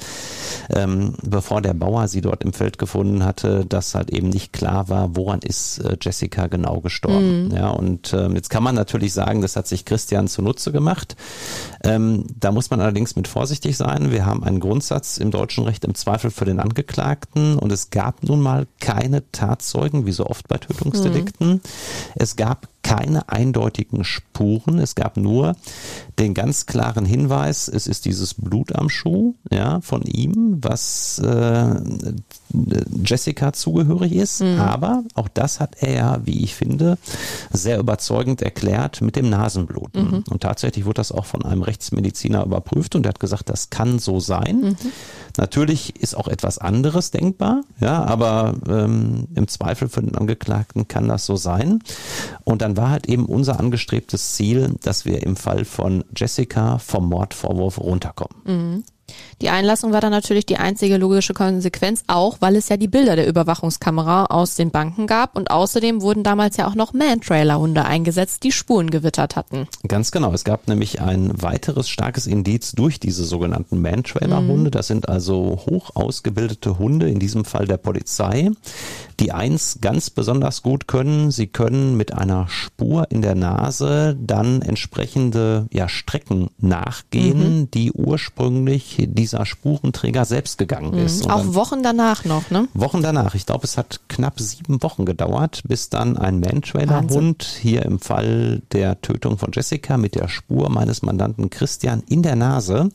[0.70, 4.88] ähm, bevor der Bauer sie dort im Feld gefunden hatte, dass halt eben nicht klar
[4.88, 7.46] war, woran ist äh, Jessica genau gestorben.
[7.46, 7.54] Mhm.
[7.54, 11.16] Ja, und ähm, jetzt kann man natürlich sagen, das hat sich Christian zunutze gemacht.
[11.82, 14.10] Ähm, da muss man allerdings mit vorsichtig sein.
[14.10, 18.22] Wir haben einen Grundsatz im deutschen Recht im Zweifel für den Angeklagten und es gab
[18.22, 21.48] nun mal keine Tatzeugen, wie so oft bei Tötungsdelikten.
[21.48, 21.60] Mhm.
[22.14, 24.78] Es gab keine eindeutigen Spuren.
[24.78, 25.56] Es gab nur
[26.20, 31.74] den ganz klaren Hinweis, es ist dieses Blut am Schuh, ja, von ihm, was äh,
[33.04, 34.40] Jessica zugehörig ist.
[34.40, 34.60] Mhm.
[34.60, 36.96] Aber auch das hat er ja, wie ich finde,
[37.50, 40.10] sehr überzeugend erklärt mit dem Nasenbluten.
[40.10, 40.24] Mhm.
[40.30, 43.98] Und tatsächlich wurde das auch von einem Rechtsmediziner überprüft und er hat gesagt, das kann
[43.98, 44.60] so sein.
[44.60, 44.76] Mhm.
[45.38, 51.08] Natürlich ist auch etwas anderes denkbar, ja, aber ähm, im Zweifel für den Angeklagten kann
[51.08, 51.80] das so sein.
[52.44, 57.08] Und dann war halt eben unser angestrebtes Ziel, dass wir im Fall von Jessica vom
[57.08, 58.42] Mordvorwurf runterkommen.
[58.44, 58.84] Mhm.
[59.42, 63.16] Die Einlassung war dann natürlich die einzige logische Konsequenz, auch weil es ja die Bilder
[63.16, 68.44] der Überwachungskamera aus den Banken gab und außerdem wurden damals ja auch noch Man-Trailer-Hunde eingesetzt,
[68.44, 69.68] die Spuren gewittert hatten.
[69.86, 70.32] Ganz genau.
[70.32, 74.70] Es gab nämlich ein weiteres starkes Indiz durch diese sogenannten Man-Trailer-Hunde.
[74.70, 74.70] Mhm.
[74.70, 78.50] Das sind also hoch ausgebildete Hunde, in diesem Fall der Polizei,
[79.20, 81.30] die eins ganz besonders gut können.
[81.30, 87.70] Sie können mit einer Spur in der Nase dann entsprechende ja, Strecken nachgehen, mhm.
[87.70, 91.04] die ursprünglich dieser Spurenträger selbst gegangen mhm.
[91.04, 91.24] ist.
[91.24, 91.30] Mhm.
[91.32, 92.68] Auch Wochen danach noch, ne?
[92.74, 93.34] Wochen danach.
[93.34, 98.62] Ich glaube, es hat knapp sieben Wochen gedauert, bis dann ein Man-Trailer-Hund hier im Fall
[98.72, 102.90] der Tötung von Jessica mit der Spur meines Mandanten Christian in der Nase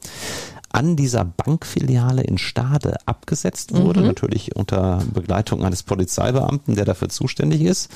[0.74, 4.07] an dieser Bankfiliale in Stade abgesetzt wurde, mhm.
[4.07, 7.89] natürlich unter Begleitung eines Polizeibeamten, der dafür zuständig ist.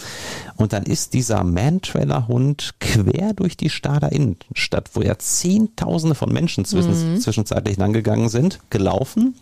[0.56, 6.66] Und dann ist dieser Man-Trailer-Hund quer durch die Stader Innenstadt, wo ja Zehntausende von Menschen
[6.66, 7.20] zwischen, mhm.
[7.20, 9.36] zwischenzeitlich langgegangen sind, gelaufen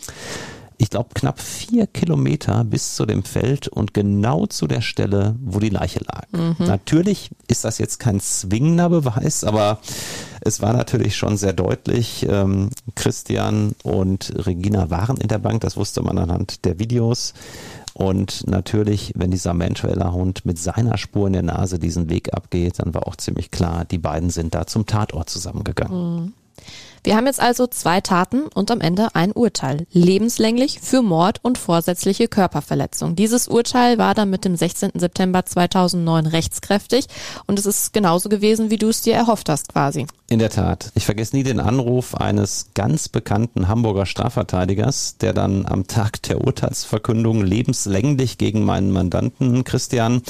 [0.83, 5.59] ich glaube, knapp vier Kilometer bis zu dem Feld und genau zu der Stelle, wo
[5.59, 6.27] die Leiche lag.
[6.33, 6.65] Mhm.
[6.65, 9.79] Natürlich ist das jetzt kein zwingender Beweis, aber
[10.41, 15.77] es war natürlich schon sehr deutlich, ähm, Christian und Regina waren in der Bank, das
[15.77, 17.33] wusste man anhand der Videos.
[17.93, 22.93] Und natürlich, wenn dieser Mantrailer-Hund mit seiner Spur in der Nase diesen Weg abgeht, dann
[22.93, 26.15] war auch ziemlich klar, die beiden sind da zum Tatort zusammengegangen.
[26.15, 26.33] Mhm.
[27.05, 29.85] Wir haben jetzt also zwei Taten und am Ende ein Urteil.
[29.91, 33.17] Lebenslänglich für Mord und vorsätzliche Körperverletzung.
[33.17, 34.91] Dieses Urteil war dann mit dem 16.
[34.95, 37.07] September 2009 rechtskräftig
[37.45, 40.07] und es ist genauso gewesen, wie du es dir erhofft hast quasi.
[40.29, 40.91] In der Tat.
[40.95, 46.39] Ich vergesse nie den Anruf eines ganz bekannten Hamburger Strafverteidigers, der dann am Tag der
[46.39, 50.21] Urteilsverkündung lebenslänglich gegen meinen Mandanten Christian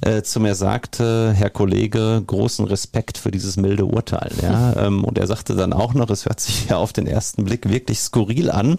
[0.00, 4.32] äh, zu mir sagte, Herr Kollege, großen Respekt für dieses milde Urteil.
[4.42, 4.72] Ja?
[4.78, 7.68] Ähm, und er sagte dann auch noch, es hört sich ja auf den ersten Blick
[7.68, 8.78] wirklich skurril an,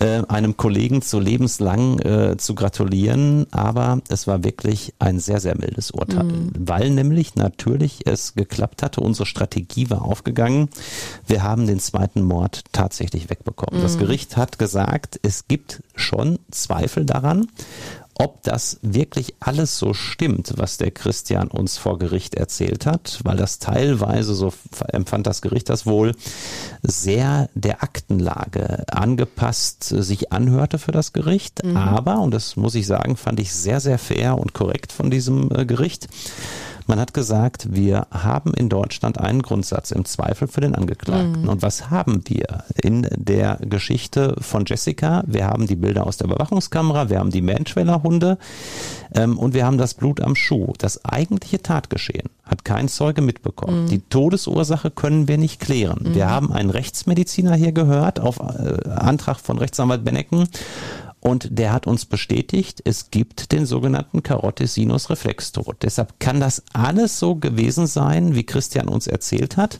[0.00, 5.56] äh, einem Kollegen zu lebenslang äh, zu gratulieren, aber es war wirklich ein sehr, sehr
[5.56, 6.52] mildes Urteil, mhm.
[6.58, 10.68] weil nämlich natürlich es geklappt hatte, unsere Strategie war aufgegangen.
[11.26, 13.80] Wir haben den zweiten Mord tatsächlich wegbekommen.
[13.80, 13.84] Mhm.
[13.84, 17.48] Das Gericht hat gesagt, es gibt schon Zweifel daran,
[18.18, 23.36] ob das wirklich alles so stimmt, was der Christian uns vor Gericht erzählt hat, weil
[23.36, 24.52] das teilweise, so
[24.88, 26.14] empfand das Gericht das wohl,
[26.82, 31.64] sehr der Aktenlage angepasst sich anhörte für das Gericht.
[31.64, 31.76] Mhm.
[31.76, 35.50] Aber, und das muss ich sagen, fand ich sehr, sehr fair und korrekt von diesem
[35.54, 36.08] äh, Gericht,
[36.88, 41.42] man hat gesagt, wir haben in Deutschland einen Grundsatz im Zweifel für den Angeklagten.
[41.42, 41.48] Mhm.
[41.48, 45.22] Und was haben wir in der Geschichte von Jessica?
[45.26, 48.38] Wir haben die Bilder aus der Überwachungskamera, wir haben die Mantrailer-Hunde
[49.14, 50.72] ähm, und wir haben das Blut am Schuh.
[50.78, 53.84] Das eigentliche Tatgeschehen hat kein Zeuge mitbekommen.
[53.84, 53.88] Mhm.
[53.88, 56.00] Die Todesursache können wir nicht klären.
[56.02, 56.14] Mhm.
[56.14, 60.48] Wir haben einen Rechtsmediziner hier gehört auf äh, Antrag von Rechtsanwalt Bennecken
[61.28, 65.76] Und der hat uns bestätigt, es gibt den sogenannten Carotis-Sinus-Reflextod.
[65.82, 69.78] Deshalb kann das alles so gewesen sein, wie Christian uns erzählt hat.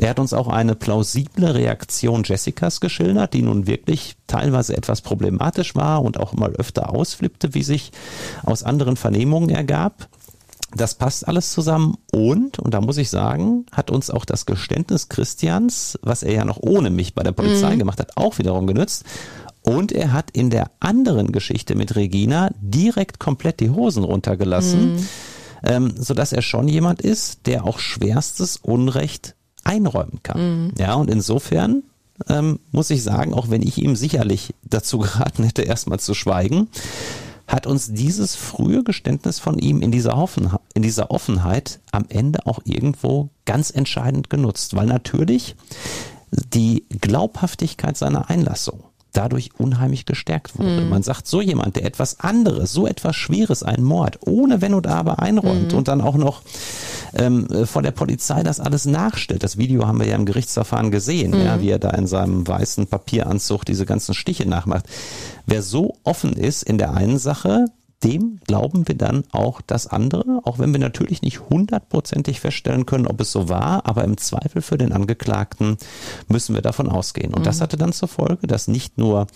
[0.00, 5.76] Er hat uns auch eine plausible Reaktion Jessicas geschildert, die nun wirklich teilweise etwas problematisch
[5.76, 7.92] war und auch mal öfter ausflippte, wie sich
[8.42, 10.08] aus anderen Vernehmungen ergab.
[10.74, 15.08] Das passt alles zusammen und, und da muss ich sagen, hat uns auch das Geständnis
[15.08, 17.78] Christians, was er ja noch ohne mich bei der Polizei mhm.
[17.78, 19.04] gemacht hat, auch wiederum genützt.
[19.68, 25.08] Und er hat in der anderen Geschichte mit Regina direkt komplett die Hosen runtergelassen, mhm.
[25.62, 30.64] ähm, sodass er schon jemand ist, der auch schwerstes Unrecht einräumen kann.
[30.64, 30.72] Mhm.
[30.78, 31.82] Ja, und insofern
[32.28, 36.68] ähm, muss ich sagen, auch wenn ich ihm sicherlich dazu geraten hätte, erstmal zu schweigen,
[37.46, 42.46] hat uns dieses frühe Geständnis von ihm in dieser, Offenheit, in dieser Offenheit am Ende
[42.46, 45.56] auch irgendwo ganz entscheidend genutzt, weil natürlich
[46.30, 48.84] die Glaubhaftigkeit seiner Einlassung
[49.18, 50.82] dadurch unheimlich gestärkt wurde.
[50.82, 50.90] Mhm.
[50.90, 54.86] Man sagt, so jemand, der etwas anderes, so etwas Schweres, einen Mord, ohne Wenn und
[54.86, 55.78] Aber einräumt mhm.
[55.78, 56.42] und dann auch noch
[57.14, 59.42] ähm, vor der Polizei das alles nachstellt.
[59.42, 61.44] Das Video haben wir ja im Gerichtsverfahren gesehen, mhm.
[61.44, 64.86] ja, wie er da in seinem weißen Papieranzug diese ganzen Stiche nachmacht.
[65.46, 67.64] Wer so offen ist in der einen Sache,
[68.04, 73.08] dem glauben wir dann auch das andere, auch wenn wir natürlich nicht hundertprozentig feststellen können,
[73.08, 75.76] ob es so war, aber im Zweifel für den Angeklagten
[76.28, 77.34] müssen wir davon ausgehen.
[77.34, 77.44] Und mhm.
[77.44, 79.26] das hatte dann zur Folge, dass nicht nur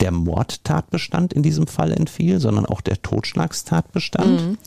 [0.00, 4.48] der Mordtatbestand in diesem Fall entfiel, sondern auch der Totschlagstatbestand.
[4.48, 4.58] Mhm.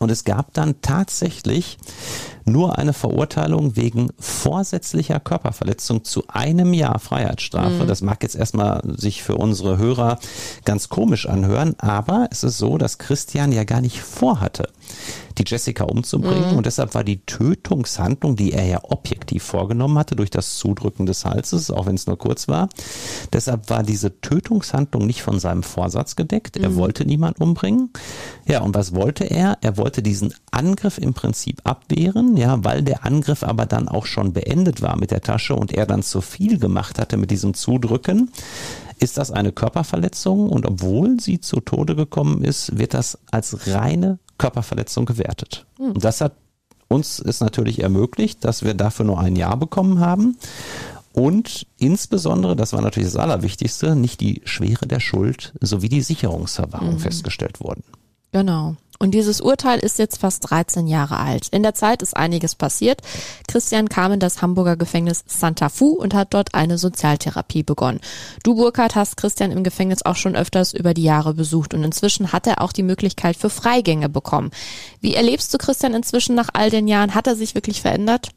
[0.00, 1.78] Und es gab dann tatsächlich
[2.44, 7.84] nur eine Verurteilung wegen vorsätzlicher Körperverletzung zu einem Jahr Freiheitsstrafe.
[7.84, 7.86] Mhm.
[7.86, 10.18] Das mag jetzt erstmal sich für unsere Hörer
[10.64, 14.68] ganz komisch anhören, aber es ist so, dass Christian ja gar nicht vorhatte,
[15.38, 16.52] die Jessica umzubringen.
[16.52, 16.56] Mhm.
[16.58, 21.24] Und deshalb war die Tötungshandlung, die er ja objektiv vorgenommen hatte, durch das Zudrücken des
[21.24, 22.68] Halses, auch wenn es nur kurz war,
[23.32, 26.56] deshalb war diese Tötungshandlung nicht von seinem Vorsatz gedeckt.
[26.56, 26.76] Er mhm.
[26.76, 27.90] wollte niemanden umbringen.
[28.46, 29.58] Ja, und was wollte er?
[29.60, 34.32] Er wollte diesen Angriff im Prinzip abwehren, ja, weil der Angriff aber dann auch schon
[34.32, 38.30] beendet war mit der Tasche und er dann zu viel gemacht hatte mit diesem Zudrücken
[39.00, 44.18] ist das eine Körperverletzung und obwohl sie zu Tode gekommen ist, wird das als reine
[44.38, 45.66] Körperverletzung gewertet.
[45.78, 45.92] Mhm.
[45.92, 46.32] Und das hat
[46.88, 50.36] uns ist natürlich ermöglicht, dass wir dafür nur ein Jahr bekommen haben.
[51.12, 56.94] Und insbesondere, das war natürlich das Allerwichtigste, nicht die Schwere der Schuld sowie die Sicherungsverwahrung
[56.94, 56.98] mhm.
[56.98, 57.84] festgestellt wurden.
[58.32, 58.76] Genau.
[58.98, 61.48] Und dieses Urteil ist jetzt fast 13 Jahre alt.
[61.48, 63.00] In der Zeit ist einiges passiert.
[63.48, 68.00] Christian kam in das Hamburger Gefängnis Santa Fu und hat dort eine Sozialtherapie begonnen.
[68.42, 72.32] Du, Burkhard, hast Christian im Gefängnis auch schon öfters über die Jahre besucht und inzwischen
[72.32, 74.50] hat er auch die Möglichkeit für Freigänge bekommen.
[75.00, 77.14] Wie erlebst du Christian inzwischen nach all den Jahren?
[77.14, 78.30] Hat er sich wirklich verändert?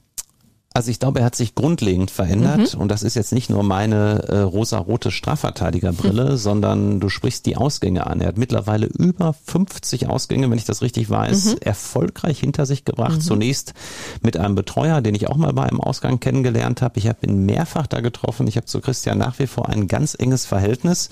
[0.78, 2.82] Also ich glaube, er hat sich grundlegend verändert mhm.
[2.82, 6.38] und das ist jetzt nicht nur meine äh, rosa-rote Strafverteidigerbrille, mhm.
[6.38, 8.21] sondern du sprichst die Ausgänge an.
[8.21, 11.61] Er hat mittlerweile über 50 Ausgänge, wenn ich das richtig weiß, mhm.
[11.61, 13.15] erfolgreich hinter sich gebracht.
[13.15, 13.21] Mhm.
[13.21, 13.73] Zunächst
[14.21, 16.99] mit einem Betreuer, den ich auch mal bei einem Ausgang kennengelernt habe.
[16.99, 18.45] Ich habe ihn mehrfach da getroffen.
[18.45, 21.09] Ich habe zu Christian nach wie vor ein ganz enges Verhältnis,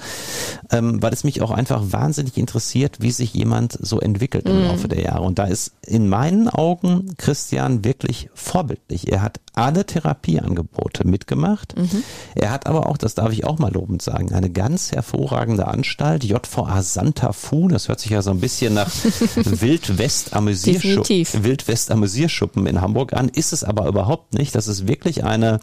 [0.69, 4.67] ähm, weil es mich auch einfach wahnsinnig interessiert, wie sich jemand so entwickelt im mhm.
[4.67, 5.23] Laufe der Jahre.
[5.23, 9.11] Und da ist in meinen Augen Christian wirklich vorbildlich.
[9.11, 11.77] Er hat alle Therapieangebote mitgemacht.
[11.77, 12.03] Mhm.
[12.35, 16.23] Er hat aber auch, das darf ich auch mal lobend sagen, eine ganz hervorragende Anstalt,
[16.23, 18.89] JVA Santa Fu, das hört sich ja so ein bisschen nach
[19.35, 24.55] Wildwest-Amüsierschuppen Wildwest in Hamburg an, ist es aber überhaupt nicht.
[24.55, 25.59] Das ist wirklich eine,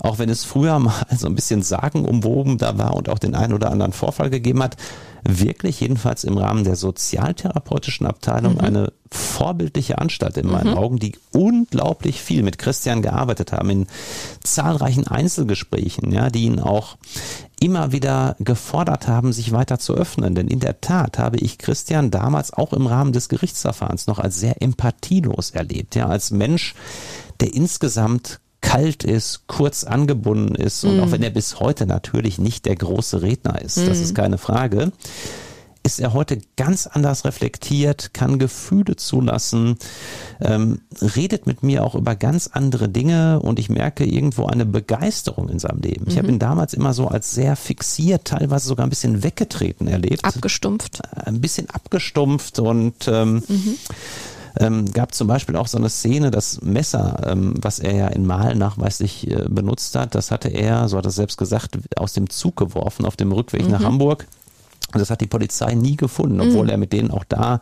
[0.00, 3.54] auch wenn es früher mal so ein bisschen sagenumwoben da war und auch den einen
[3.54, 4.76] oder anderen Vorfall gegeben hat,
[5.24, 8.60] wirklich jedenfalls im Rahmen der sozialtherapeutischen Abteilung mhm.
[8.60, 10.78] eine vorbildliche Anstalt in meinen mhm.
[10.78, 13.86] Augen, die unglaublich viel mit Christian gearbeitet haben in
[14.42, 16.96] zahlreichen Einzelgesprächen, ja, die ihn auch
[17.60, 20.34] immer wieder gefordert haben, sich weiter zu öffnen.
[20.34, 24.38] Denn in der Tat habe ich Christian damals auch im Rahmen des Gerichtsverfahrens noch als
[24.38, 26.74] sehr empathielos erlebt, ja, als Mensch,
[27.40, 31.00] der insgesamt kalt ist, kurz angebunden ist und mm.
[31.00, 31.12] auch mhm.
[31.12, 33.86] wenn er bis heute natürlich nicht der große Redner ist, mm.
[33.86, 34.16] das ist mhm.
[34.16, 34.92] keine Frage,
[35.84, 39.78] ist er heute ganz anders reflektiert, kann Gefühle zulassen,
[40.40, 45.48] ähm, redet mit mir auch über ganz andere Dinge und ich merke irgendwo eine Begeisterung
[45.48, 46.04] in seinem Leben.
[46.04, 46.10] Mhm.
[46.10, 50.24] Ich habe ihn damals immer so als sehr fixiert, teilweise sogar ein bisschen weggetreten erlebt.
[50.24, 51.00] Abgestumpft.
[51.16, 53.78] Ein bisschen abgestumpft und ähm, mhm
[54.58, 58.26] ähm, gab zum Beispiel auch so eine Szene, das Messer, ähm, was er ja in
[58.26, 62.28] Mal nachweislich äh, benutzt hat, das hatte er, so hat er selbst gesagt, aus dem
[62.28, 63.70] Zug geworfen auf dem Rückweg mhm.
[63.70, 64.26] nach Hamburg.
[64.92, 66.70] Und das hat die Polizei nie gefunden, obwohl mhm.
[66.70, 67.60] er mit denen auch da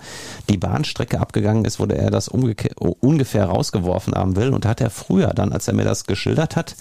[0.48, 4.50] die Bahnstrecke abgegangen ist, wo er das ungefähr rausgeworfen haben will.
[4.50, 6.76] Und da hat er früher dann, als er mir das geschildert hat,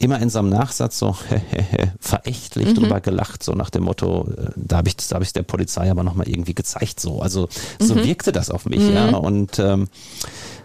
[0.00, 1.14] immer in seinem Nachsatz so
[2.00, 2.74] verächtlich mhm.
[2.74, 5.90] drüber gelacht, so nach dem Motto, äh, da habe ich da hab ich der Polizei
[5.90, 7.20] aber nochmal irgendwie gezeigt, so.
[7.20, 7.48] Also
[7.78, 8.04] so mhm.
[8.04, 8.94] wirkte das auf mich, mhm.
[8.94, 9.16] ja.
[9.16, 9.88] Und ähm,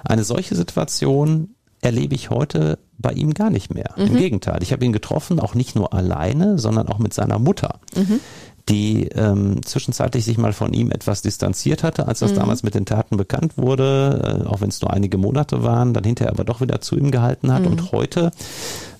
[0.03, 1.49] eine solche Situation
[1.81, 3.93] erlebe ich heute bei ihm gar nicht mehr.
[3.97, 4.17] Im mhm.
[4.17, 7.79] Gegenteil, ich habe ihn getroffen, auch nicht nur alleine, sondern auch mit seiner Mutter.
[8.67, 12.37] Die ähm, zwischenzeitlich sich mal von ihm etwas distanziert hatte, als das mhm.
[12.37, 16.03] damals mit den Taten bekannt wurde, äh, auch wenn es nur einige Monate waren, dann
[16.03, 17.67] hinterher aber doch wieder zu ihm gehalten hat mhm.
[17.67, 18.31] und heute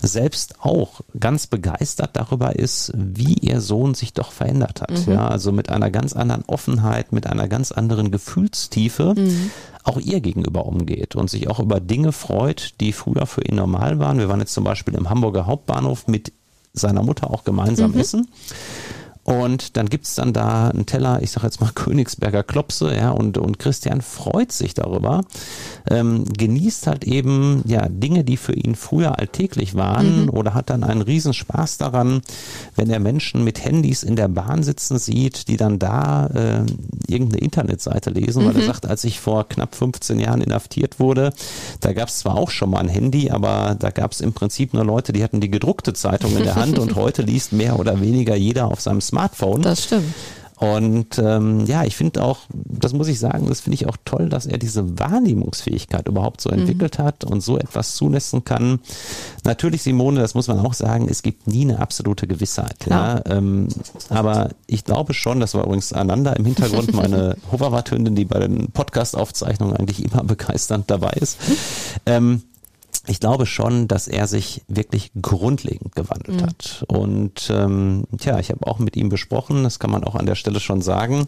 [0.01, 5.07] selbst auch ganz begeistert darüber ist, wie ihr Sohn sich doch verändert hat.
[5.07, 5.13] Mhm.
[5.13, 9.51] Ja, also mit einer ganz anderen Offenheit, mit einer ganz anderen Gefühlstiefe mhm.
[9.84, 13.99] auch ihr gegenüber umgeht und sich auch über Dinge freut, die früher für ihn normal
[13.99, 14.20] waren.
[14.20, 16.32] Wir waren jetzt zum Beispiel im Hamburger Hauptbahnhof mit
[16.74, 17.99] seiner Mutter auch gemeinsam mhm.
[17.99, 18.28] essen.
[19.26, 23.39] Und dann gibt's dann da einen Teller, ich sag jetzt mal Königsberger Klopse, ja, und,
[23.39, 25.23] und Christian freut sich darüber,
[25.89, 30.30] ähm, genießt halt eben ja Dinge, die für ihn früher alltäglich waren mhm.
[30.30, 32.21] oder hat dann einen Riesenspaß daran,
[32.76, 36.65] wenn er Menschen mit Handys in der Bahn sitzen sieht, die dann da äh,
[37.07, 38.49] irgendeine Internetseite lesen, mhm.
[38.49, 38.67] weil er mhm.
[38.67, 41.34] sagt, als ich vor knapp 15 Jahren inhaftiert wurde,
[41.80, 45.13] da gab's zwar auch schon mal ein Handy, aber da gab's im Prinzip nur Leute,
[45.13, 48.67] die hatten die gedruckte Zeitung in der Hand und heute liest mehr oder weniger jeder
[48.67, 49.61] auf seinem Smartphone Smartphone.
[49.61, 50.13] Das stimmt.
[50.57, 54.30] Und ähm, ja, ich finde auch, das muss ich sagen, das finde ich auch toll,
[54.30, 57.03] dass er diese Wahrnehmungsfähigkeit überhaupt so entwickelt mhm.
[57.03, 58.80] hat und so etwas zulassen kann.
[59.43, 62.86] Natürlich, Simone, das muss man auch sagen, es gibt nie eine absolute Gewissheit.
[62.89, 63.22] Ja?
[63.26, 63.68] Ähm,
[64.09, 68.72] aber ich glaube schon, das war übrigens Ananda im Hintergrund, meine Hoverwart-Hündin, die bei den
[68.72, 71.38] Podcast-Aufzeichnungen eigentlich immer begeisternd dabei ist.
[72.05, 72.43] Ähm,
[73.08, 76.45] ich glaube schon, dass er sich wirklich grundlegend gewandelt mhm.
[76.45, 76.86] hat.
[76.88, 80.36] Und ähm, tja, ich habe auch mit ihm besprochen, das kann man auch an der
[80.36, 81.26] Stelle schon sagen,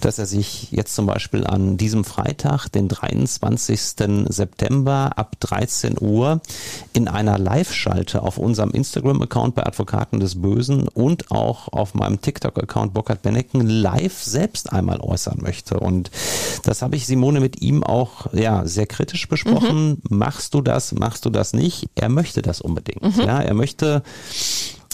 [0.00, 3.80] dass er sich jetzt zum Beispiel an diesem Freitag, den 23.
[4.28, 6.40] September ab 13 Uhr
[6.92, 12.94] in einer Live-Schalte auf unserem Instagram-Account bei Advokaten des Bösen und auch auf meinem TikTok-Account
[12.94, 15.78] Burkhard Bennecken live selbst einmal äußern möchte.
[15.80, 16.10] Und
[16.64, 20.00] das habe ich Simone mit ihm auch ja sehr kritisch besprochen.
[20.08, 20.18] Mhm.
[20.18, 20.92] Machst du das?
[20.92, 21.88] Machst machst du das nicht.
[21.96, 23.02] Er möchte das unbedingt.
[23.02, 23.24] Mhm.
[23.24, 24.04] Ja, er möchte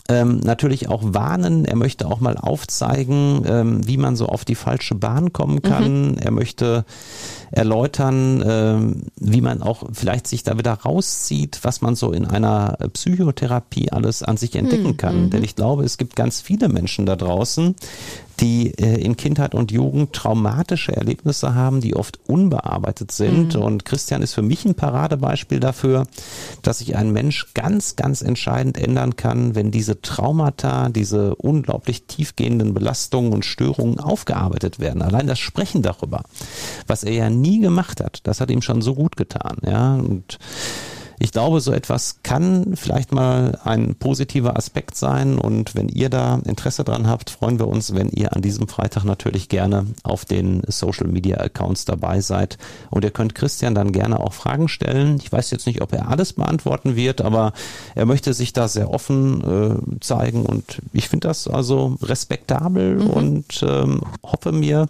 [0.09, 1.67] ähm, natürlich auch warnen.
[1.67, 6.12] Er möchte auch mal aufzeigen, ähm, wie man so auf die falsche Bahn kommen kann.
[6.12, 6.19] Mhm.
[6.19, 6.87] Er möchte
[7.51, 12.79] erläutern, ähm, wie man auch vielleicht sich da wieder rauszieht, was man so in einer
[12.95, 14.97] Psychotherapie alles an sich entdecken mhm.
[14.97, 15.29] kann.
[15.29, 17.75] Denn ich glaube, es gibt ganz viele Menschen da draußen,
[18.41, 23.55] die äh, in Kindheit und Jugend traumatische Erlebnisse haben, die oft unbearbeitet sind.
[23.55, 23.62] Mhm.
[23.62, 26.07] Und Christian ist für mich ein Paradebeispiel dafür,
[26.62, 32.74] dass sich ein Mensch ganz, ganz entscheidend ändern kann, wenn diese Traumata, diese unglaublich tiefgehenden
[32.74, 35.03] Belastungen und Störungen aufgearbeitet werden.
[35.03, 36.22] Allein das Sprechen darüber,
[36.87, 39.57] was er ja nie gemacht hat, das hat ihm schon so gut getan.
[39.64, 40.39] Ja, und
[41.19, 45.39] ich glaube, so etwas kann vielleicht mal ein positiver Aspekt sein.
[45.39, 49.05] Und wenn ihr da Interesse dran habt, freuen wir uns, wenn ihr an diesem Freitag
[49.05, 52.59] natürlich gerne auf den Social Media Accounts dabei seid.
[52.91, 55.19] Und ihr könnt Christian dann gerne auch Fragen stellen.
[55.23, 57.53] Ich weiß jetzt nicht, ob er alles beantworten wird, aber
[57.95, 60.45] er möchte sich da sehr offen äh, zeigen.
[60.45, 63.11] Und ich finde das also respektabel mhm.
[63.11, 64.89] und ähm, hoffe mir,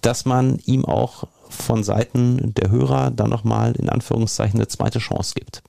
[0.00, 5.34] dass man ihm auch von Seiten der Hörer dann nochmal in Anführungszeichen eine zweite Chance
[5.34, 5.62] gibt.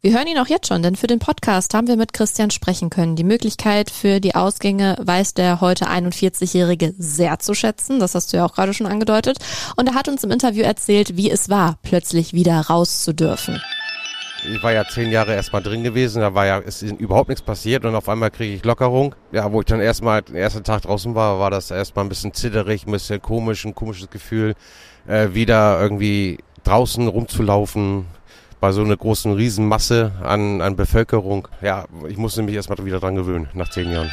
[0.00, 2.88] Wir hören ihn auch jetzt schon, denn für den Podcast haben wir mit Christian sprechen
[2.88, 3.16] können.
[3.16, 7.98] Die Möglichkeit für die Ausgänge weiß der heute 41-Jährige sehr zu schätzen.
[7.98, 9.38] Das hast du ja auch gerade schon angedeutet.
[9.74, 13.60] Und er hat uns im Interview erzählt, wie es war, plötzlich wieder raus zu dürfen.
[14.44, 17.84] Ich war ja zehn Jahre erstmal drin gewesen, da war ja ist überhaupt nichts passiert
[17.84, 19.14] und auf einmal kriege ich Lockerung.
[19.32, 22.32] Ja, wo ich dann erstmal den ersten Tag draußen war, war das erstmal ein bisschen
[22.32, 24.54] zitterig, ein bisschen komisch, ein komisches Gefühl,
[25.08, 28.06] äh, wieder irgendwie draußen rumzulaufen,
[28.60, 31.48] bei so einer großen Riesenmasse an, an Bevölkerung.
[31.62, 34.10] Ja, ich musste mich erstmal wieder dran gewöhnen, nach zehn Jahren.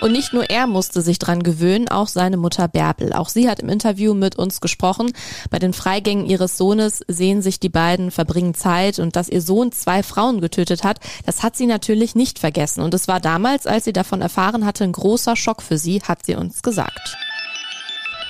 [0.00, 3.12] Und nicht nur er musste sich dran gewöhnen, auch seine Mutter Bärbel.
[3.12, 5.12] Auch sie hat im Interview mit uns gesprochen.
[5.50, 9.72] Bei den Freigängen ihres Sohnes sehen sich die beiden, verbringen Zeit und dass ihr Sohn
[9.72, 12.82] zwei Frauen getötet hat, das hat sie natürlich nicht vergessen.
[12.82, 16.26] Und es war damals, als sie davon erfahren hatte, ein großer Schock für sie, hat
[16.26, 17.16] sie uns gesagt.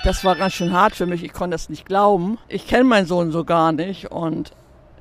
[0.05, 1.24] Das war ganz schön hart für mich.
[1.24, 2.39] Ich konnte es nicht glauben.
[2.49, 4.53] Ich kenne meinen Sohn so gar nicht und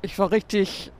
[0.02, 0.90] ich war richtig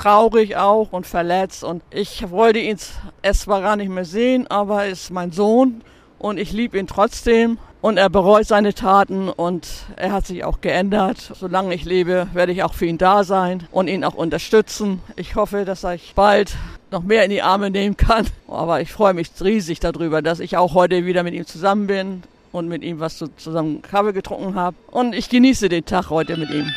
[0.00, 2.78] traurig auch und verletzt und ich wollte ihn
[3.20, 5.82] es zwar gar nicht mehr sehen, aber er ist mein Sohn
[6.18, 10.62] und ich liebe ihn trotzdem und er bereut seine Taten und er hat sich auch
[10.62, 11.32] geändert.
[11.34, 15.02] Solange ich lebe, werde ich auch für ihn da sein und ihn auch unterstützen.
[15.16, 16.56] Ich hoffe, dass ich bald
[16.90, 18.26] noch mehr in die Arme nehmen kann.
[18.48, 22.22] Aber ich freue mich riesig darüber, dass ich auch heute wieder mit ihm zusammen bin
[22.52, 24.76] und mit ihm was zusammen Kaffee getrunken habe.
[24.90, 26.70] Und ich genieße den Tag heute mit ihm.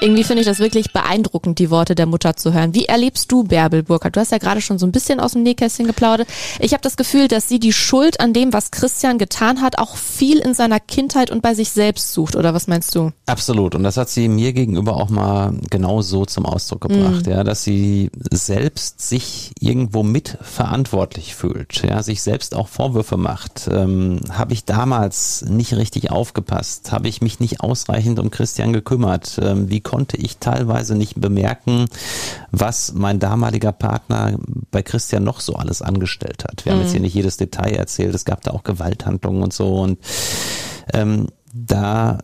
[0.00, 2.72] Irgendwie finde ich das wirklich beeindruckend, die Worte der Mutter zu hören.
[2.72, 4.14] Wie erlebst du Bärbel Burkhardt?
[4.14, 6.28] Du hast ja gerade schon so ein bisschen aus dem Nähkästchen geplaudert.
[6.60, 9.96] Ich habe das Gefühl, dass sie die Schuld an dem, was Christian getan hat, auch
[9.96, 12.36] viel in seiner Kindheit und bei sich selbst sucht.
[12.36, 13.10] Oder was meinst du?
[13.26, 13.74] Absolut.
[13.74, 17.32] Und das hat sie mir gegenüber auch mal genau so zum Ausdruck gebracht, mhm.
[17.32, 23.68] ja, dass sie selbst sich irgendwo mitverantwortlich fühlt, ja, sich selbst auch Vorwürfe macht.
[23.68, 26.92] Ähm, habe ich damals nicht richtig aufgepasst?
[26.92, 29.40] Habe ich mich nicht ausreichend um Christian gekümmert?
[29.42, 31.86] Ähm, wie konnte ich teilweise nicht bemerken,
[32.50, 34.36] was mein damaliger Partner
[34.70, 36.66] bei Christian noch so alles angestellt hat.
[36.66, 36.76] Wir mhm.
[36.76, 37.04] haben jetzt hier mhm.
[37.04, 39.98] nicht jedes Detail erzählt, es gab da auch Gewalthandlungen und so und
[40.92, 42.18] ähm, da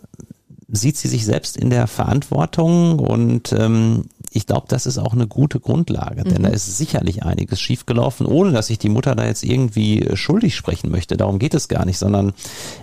[0.76, 5.28] sieht sie sich selbst in der Verantwortung und ähm, ich glaube, das ist auch eine
[5.28, 6.42] gute Grundlage, denn mhm.
[6.42, 10.90] da ist sicherlich einiges schiefgelaufen, ohne dass ich die Mutter da jetzt irgendwie schuldig sprechen
[10.90, 11.16] möchte.
[11.16, 12.32] Darum geht es gar nicht, sondern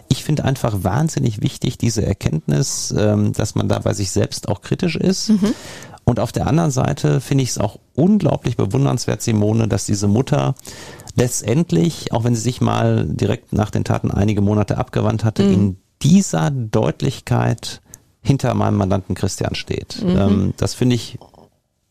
[0.07, 4.61] ich finde einfach wahnsinnig wichtig diese Erkenntnis, ähm, dass man da bei sich selbst auch
[4.61, 5.29] kritisch ist.
[5.29, 5.53] Mhm.
[6.03, 10.55] Und auf der anderen Seite finde ich es auch unglaublich bewundernswert, Simone, dass diese Mutter
[11.15, 15.53] letztendlich, auch wenn sie sich mal direkt nach den Taten einige Monate abgewandt hatte, mhm.
[15.53, 17.81] in dieser Deutlichkeit
[18.21, 20.01] hinter meinem Mandanten Christian steht.
[20.03, 20.17] Mhm.
[20.17, 21.17] Ähm, das finde ich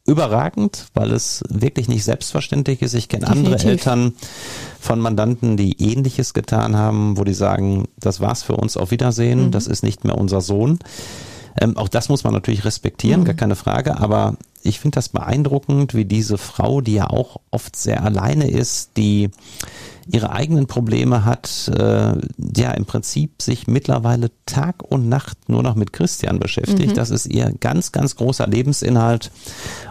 [0.06, 2.94] überragend, weil es wirklich nicht selbstverständlich ist.
[2.94, 4.14] Ich kenne andere Eltern
[4.80, 9.46] von Mandanten, die ähnliches getan haben, wo die sagen, das war's für uns, auf Wiedersehen,
[9.46, 9.50] mhm.
[9.50, 10.78] das ist nicht mehr unser Sohn.
[11.60, 13.24] Ähm, auch das muss man natürlich respektieren, mhm.
[13.24, 17.76] gar keine Frage, aber ich finde das beeindruckend, wie diese Frau, die ja auch oft
[17.76, 19.30] sehr alleine ist, die
[20.12, 22.14] ihre eigenen Probleme hat, äh,
[22.56, 26.90] ja im Prinzip sich mittlerweile Tag und Nacht nur noch mit Christian beschäftigt.
[26.90, 26.94] Mhm.
[26.94, 29.30] Das ist ihr ganz, ganz großer Lebensinhalt.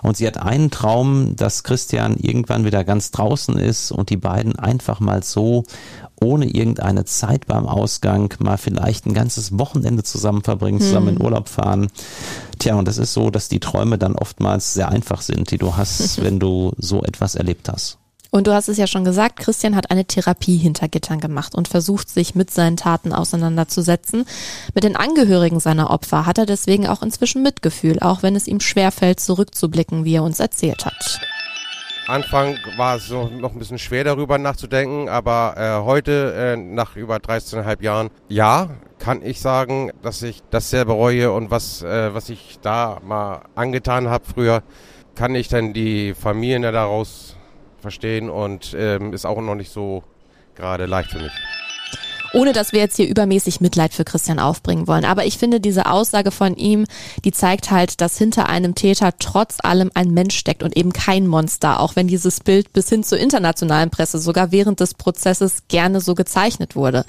[0.01, 4.57] Und sie hat einen Traum, dass Christian irgendwann wieder ganz draußen ist und die beiden
[4.57, 5.63] einfach mal so
[6.21, 11.15] ohne irgendeine Zeit beim Ausgang mal vielleicht ein ganzes Wochenende zusammen verbringen, zusammen hm.
[11.15, 11.87] in Urlaub fahren.
[12.59, 15.77] Tja, und das ist so, dass die Träume dann oftmals sehr einfach sind, die du
[15.77, 17.99] hast, wenn du so etwas erlebt hast.
[18.31, 21.67] Und du hast es ja schon gesagt, Christian hat eine Therapie hinter Gittern gemacht und
[21.67, 24.25] versucht, sich mit seinen Taten auseinanderzusetzen.
[24.75, 28.59] Mit den Angehörigen seiner Opfer hat er deswegen auch inzwischen Mitgefühl, auch wenn es ihm
[28.59, 31.19] schwerfällt, zurückzublicken, wie er uns erzählt hat.
[32.07, 37.17] Anfang war es noch ein bisschen schwer darüber nachzudenken, aber äh, heute, äh, nach über
[37.17, 42.29] 13,5 Jahren, ja, kann ich sagen, dass ich das sehr bereue und was, äh, was
[42.29, 44.63] ich da mal angetan habe früher,
[45.13, 47.35] kann ich dann die Familien daraus
[47.81, 50.03] verstehen und ähm, ist auch noch nicht so
[50.55, 51.31] gerade leicht für mich.
[52.33, 55.05] Ohne dass wir jetzt hier übermäßig Mitleid für Christian aufbringen wollen.
[55.05, 56.85] Aber ich finde diese Aussage von ihm,
[57.25, 61.25] die zeigt halt, dass hinter einem Täter trotz allem ein Mensch steckt und eben kein
[61.25, 66.01] Monster, auch wenn dieses Bild bis hin zur internationalen Presse sogar während des Prozesses gerne
[66.01, 67.05] so gezeichnet wurde.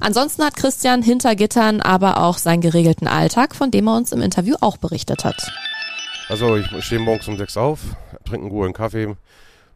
[0.00, 4.22] Ansonsten hat Christian hinter Gittern aber auch seinen geregelten Alltag, von dem er uns im
[4.22, 5.52] Interview auch berichtet hat.
[6.28, 7.80] Also ich stehe morgens um sechs auf,
[8.24, 9.14] trinke einen guten Kaffee,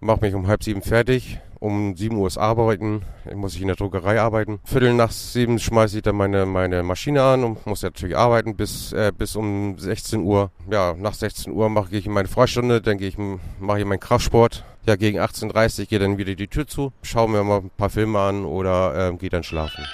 [0.00, 1.40] mache mich um halb sieben fertig.
[1.60, 4.60] Um sieben Uhr ist arbeiten, ich muss ich in der Druckerei arbeiten.
[4.62, 8.92] Viertel nach sieben schmeiße ich dann meine, meine Maschine an und muss natürlich arbeiten bis,
[8.92, 10.52] äh, bis um 16 Uhr.
[10.70, 13.18] Ja, nach 16 Uhr mache ich meine Freistunde, dann gehe ich,
[13.58, 14.64] mache ich meinen Kraftsport.
[14.86, 17.90] Ja, gegen 18.30 Uhr geht dann wieder die Tür zu, schaue mir mal ein paar
[17.90, 19.84] Filme an oder äh, gehe dann schlafen.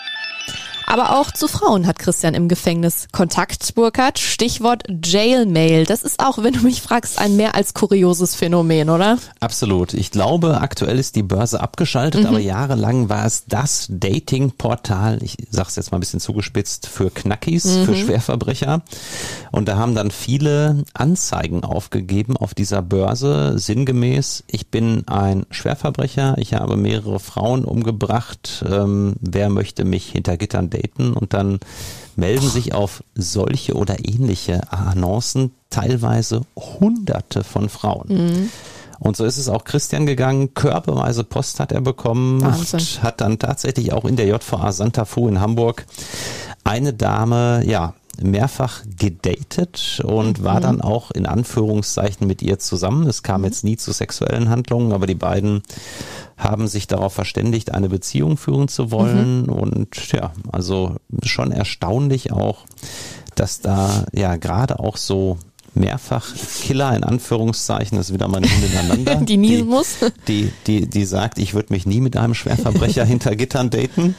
[0.87, 4.19] Aber auch zu Frauen hat Christian im Gefängnis Kontakt, Burkhardt.
[4.19, 5.87] Stichwort Jailmail.
[5.87, 9.19] Das ist auch, wenn du mich fragst, ein mehr als kurioses Phänomen, oder?
[9.41, 9.95] Absolut.
[9.95, 12.27] Ich glaube, aktuell ist die Börse abgeschaltet, mhm.
[12.29, 17.65] aber jahrelang war es das Dating-Portal, ich sag's jetzt mal ein bisschen zugespitzt, für Knackis,
[17.65, 17.85] mhm.
[17.85, 18.83] für Schwerverbrecher.
[19.53, 26.37] Und da haben dann viele Anzeigen aufgegeben auf dieser Börse, sinngemäß, ich bin ein Schwerverbrecher,
[26.39, 31.61] ich habe mehrere Frauen umgebracht, ähm, wer möchte mich hinter Gittern daten und dann
[32.17, 38.09] melden sich auf solche oder ähnliche Annoncen teilweise hunderte von Frauen.
[38.09, 38.51] Mhm.
[39.01, 40.55] Und so ist es auch Christian gegangen.
[40.55, 42.81] Körperweise Post hat er bekommen Wahnsinn.
[42.81, 45.85] und hat dann tatsächlich auch in der JVA Santa Fu in Hamburg
[46.63, 50.45] eine Dame, ja, mehrfach gedatet und mhm.
[50.45, 53.07] war dann auch in Anführungszeichen mit ihr zusammen.
[53.07, 53.47] Es kam mhm.
[53.47, 55.63] jetzt nie zu sexuellen Handlungen, aber die beiden
[56.37, 59.43] haben sich darauf verständigt, eine Beziehung führen zu wollen.
[59.43, 59.49] Mhm.
[59.49, 62.67] Und ja, also schon erstaunlich auch,
[63.35, 65.39] dass da ja gerade auch so
[65.77, 66.27] mehrfach
[66.63, 69.15] Killer in Anführungszeichen, das ist wieder meine Hunde ineinander.
[69.27, 69.97] die niesen muss.
[70.29, 74.15] Die, die, die sagt, ich würde mich nie mit einem Schwerverbrecher hinter Gittern daten,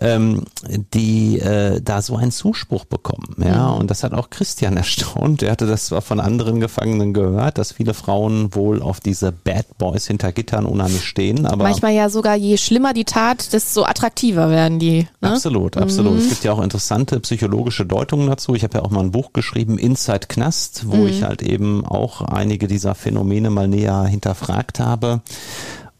[0.00, 0.44] ähm,
[0.92, 3.36] die äh, da so einen Zuspruch bekommen.
[3.38, 3.80] Ja, mhm.
[3.80, 5.42] und das hat auch Christian erstaunt.
[5.42, 9.78] Er hatte das zwar von anderen Gefangenen gehört, dass viele Frauen wohl auf diese Bad
[9.78, 11.46] Boys hinter Gittern unheimlich stehen.
[11.46, 15.06] Aber Manchmal ja sogar, je schlimmer die Tat, desto attraktiver werden die.
[15.20, 15.30] Ne?
[15.30, 16.14] Absolut, absolut.
[16.14, 16.18] Mhm.
[16.18, 18.54] Es gibt ja auch interessante psychologische Deutungen dazu.
[18.54, 21.06] Ich habe ja auch mal ein Buch geschrieben, Inside Knast, wo mhm.
[21.06, 25.20] ich halt eben auch einige dieser Phänomene mal näher hinterfragt habe.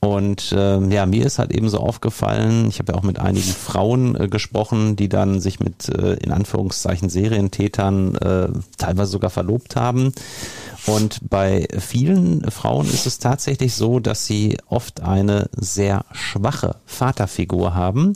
[0.01, 3.51] Und äh, ja, mir ist halt eben so aufgefallen, ich habe ja auch mit einigen
[3.51, 9.75] Frauen äh, gesprochen, die dann sich mit äh, in Anführungszeichen Serientätern äh, teilweise sogar verlobt
[9.75, 10.13] haben.
[10.87, 17.75] Und bei vielen Frauen ist es tatsächlich so, dass sie oft eine sehr schwache Vaterfigur
[17.75, 18.13] haben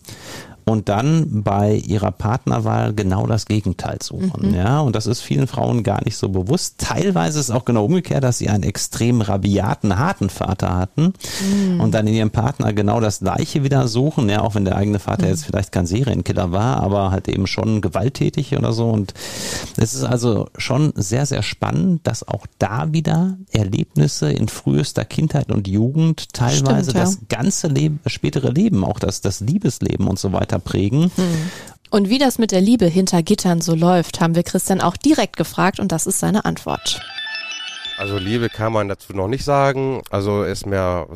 [0.65, 4.49] und dann bei ihrer Partnerwahl genau das Gegenteil suchen.
[4.49, 4.55] Mhm.
[4.55, 6.77] Ja, und das ist vielen Frauen gar nicht so bewusst.
[6.79, 11.81] Teilweise ist es auch genau umgekehrt, dass sie einen extrem rabiaten, harten Vater hatten mhm.
[11.81, 14.29] und dann in ihrem Partner genau das Gleiche wieder suchen.
[14.29, 15.31] Ja, auch wenn der eigene Vater mhm.
[15.31, 18.91] jetzt vielleicht kein Serienkiller war, aber halt eben schon gewalttätig oder so.
[18.91, 19.15] Und
[19.77, 25.51] es ist also schon sehr, sehr spannend, dass auch da wieder Erlebnisse in frühester Kindheit
[25.51, 27.01] und Jugend teilweise Stimmt, ja.
[27.01, 31.11] das ganze Leben, spätere Leben, auch das, das Liebesleben und so weiter prägen.
[31.15, 31.51] Hm.
[31.91, 35.37] Und wie das mit der Liebe hinter Gittern so läuft, haben wir Christian auch direkt
[35.37, 37.01] gefragt und das ist seine Antwort.
[37.99, 40.01] Also Liebe kann man dazu noch nicht sagen.
[40.09, 41.07] Also ist mehr,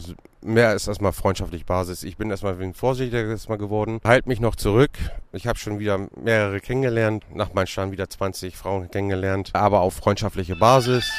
[0.43, 2.03] mehr ist erstmal freundschaftlich Basis.
[2.03, 4.01] Ich bin erstmal ein vorsichtiger erstmal geworden.
[4.05, 4.91] Halt mich noch zurück.
[5.33, 7.25] Ich habe schon wieder mehrere kennengelernt.
[7.33, 9.51] Nach meinem Stand wieder 20 Frauen kennengelernt.
[9.55, 11.11] Aber auf freundschaftliche Basis.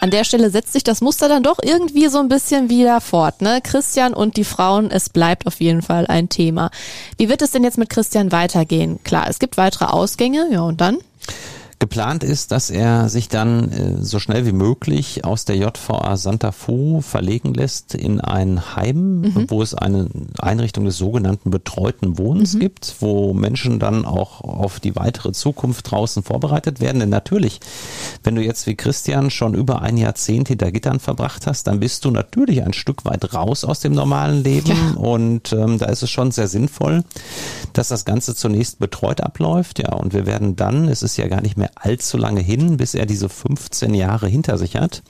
[0.00, 3.40] An der Stelle setzt sich das Muster dann doch irgendwie so ein bisschen wieder fort.
[3.40, 3.60] Ne?
[3.62, 6.70] Christian und die Frauen, es bleibt auf jeden Fall ein Thema.
[7.16, 9.02] Wie wird es denn jetzt mit Christian weitergehen?
[9.04, 10.98] Klar, es gibt weitere Ausgänge, ja und dann?
[11.86, 16.50] Geplant ist, dass er sich dann äh, so schnell wie möglich aus der JVA Santa
[16.50, 19.44] Fu verlegen lässt in ein Heim, mhm.
[19.48, 20.08] wo es eine
[20.40, 22.58] Einrichtung des sogenannten betreuten Wohnens mhm.
[22.58, 26.98] gibt, wo Menschen dann auch auf die weitere Zukunft draußen vorbereitet werden.
[26.98, 27.60] Denn natürlich,
[28.24, 32.04] wenn du jetzt wie Christian schon über ein Jahrzehnt hinter Gittern verbracht hast, dann bist
[32.04, 34.70] du natürlich ein Stück weit raus aus dem normalen Leben.
[34.70, 35.00] Ja.
[35.00, 37.04] Und ähm, da ist es schon sehr sinnvoll,
[37.74, 39.78] dass das Ganze zunächst betreut abläuft.
[39.78, 42.76] Ja, und wir werden dann, es ist ja gar nicht mehr mehr allzu lange hin,
[42.76, 45.02] bis er diese 15 Jahre hinter sich hat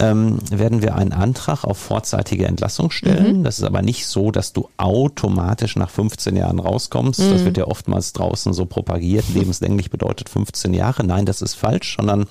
[0.00, 3.38] ähm, werden wir einen Antrag auf vorzeitige Entlassung stellen.
[3.38, 3.44] Mhm.
[3.44, 7.20] Das ist aber nicht so, dass du automatisch nach 15 Jahren rauskommst.
[7.20, 7.30] Mhm.
[7.30, 9.24] Das wird ja oftmals draußen so propagiert.
[9.32, 11.04] Lebenslänglich bedeutet 15 Jahre.
[11.04, 12.26] Nein, das ist falsch, sondern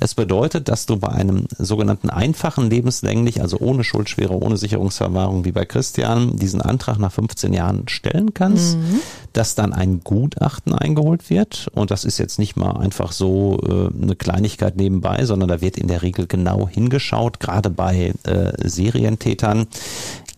[0.00, 5.52] es bedeutet, dass du bei einem sogenannten einfachen lebenslänglich, also ohne Schuldschwere, ohne Sicherungsverwahrung wie
[5.52, 9.00] bei Christian, diesen Antrag nach 15 Jahren stellen kannst, mhm.
[9.32, 11.68] dass dann ein Gutachten eingeholt wird.
[11.72, 15.78] Und das ist jetzt nicht mal einfach so äh, eine Kleinigkeit nebenbei, sondern da wird
[15.78, 19.66] in der Regel genau hingeschaut angeschaut, gerade bei äh, Serientätern.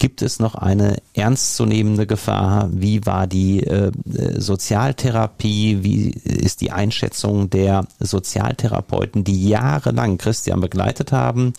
[0.00, 2.68] Gibt es noch eine ernstzunehmende Gefahr?
[2.72, 3.90] Wie war die äh,
[4.36, 5.82] Sozialtherapie?
[5.82, 11.52] Wie ist die Einschätzung der Sozialtherapeuten, die jahrelang Christian begleitet haben?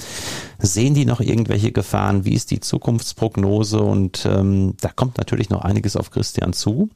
[0.58, 2.24] Sehen die noch irgendwelche Gefahren?
[2.24, 3.82] Wie ist die Zukunftsprognose?
[3.82, 6.90] Und ähm, da kommt natürlich noch einiges auf Christian zu.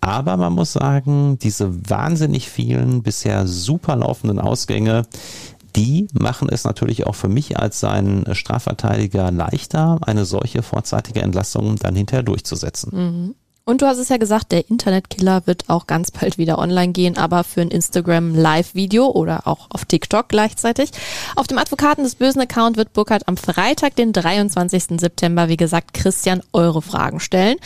[0.00, 5.02] Aber man muss sagen, diese wahnsinnig vielen bisher super laufenden Ausgänge,
[5.76, 11.76] die machen es natürlich auch für mich als sein Strafverteidiger leichter, eine solche vorzeitige Entlassung
[11.76, 12.90] dann hinterher durchzusetzen.
[12.92, 13.34] Mhm.
[13.68, 17.18] Und du hast es ja gesagt, der Internetkiller wird auch ganz bald wieder online gehen,
[17.18, 20.92] aber für ein Instagram Live-Video oder auch auf TikTok gleichzeitig.
[21.34, 25.00] Auf dem Advokaten des bösen Account wird Burkhard am Freitag, den 23.
[25.00, 27.56] September, wie gesagt, Christian eure Fragen stellen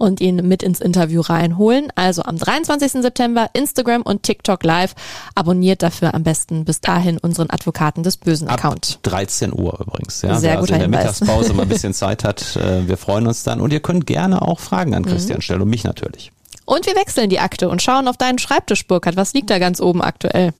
[0.00, 1.92] und ihn mit ins Interview reinholen.
[1.94, 3.02] Also am 23.
[3.02, 4.94] September Instagram und TikTok Live.
[5.34, 8.94] Abonniert dafür am besten bis dahin unseren Advokaten des bösen Account.
[8.96, 10.22] Ab 13 Uhr übrigens.
[10.22, 13.26] Ja, Sehr Wer also in der Mittagspause mal ein bisschen Zeit hat, äh, wir freuen
[13.26, 13.60] uns dann.
[13.60, 15.08] Und ihr könnt gerne auch Fragen an mhm.
[15.08, 15.42] Christian mhm.
[15.42, 16.32] stellen und mich natürlich.
[16.64, 19.16] Und wir wechseln die Akte und schauen auf deinen Schreibtisch, Burkhard.
[19.16, 20.54] Was liegt da ganz oben aktuell?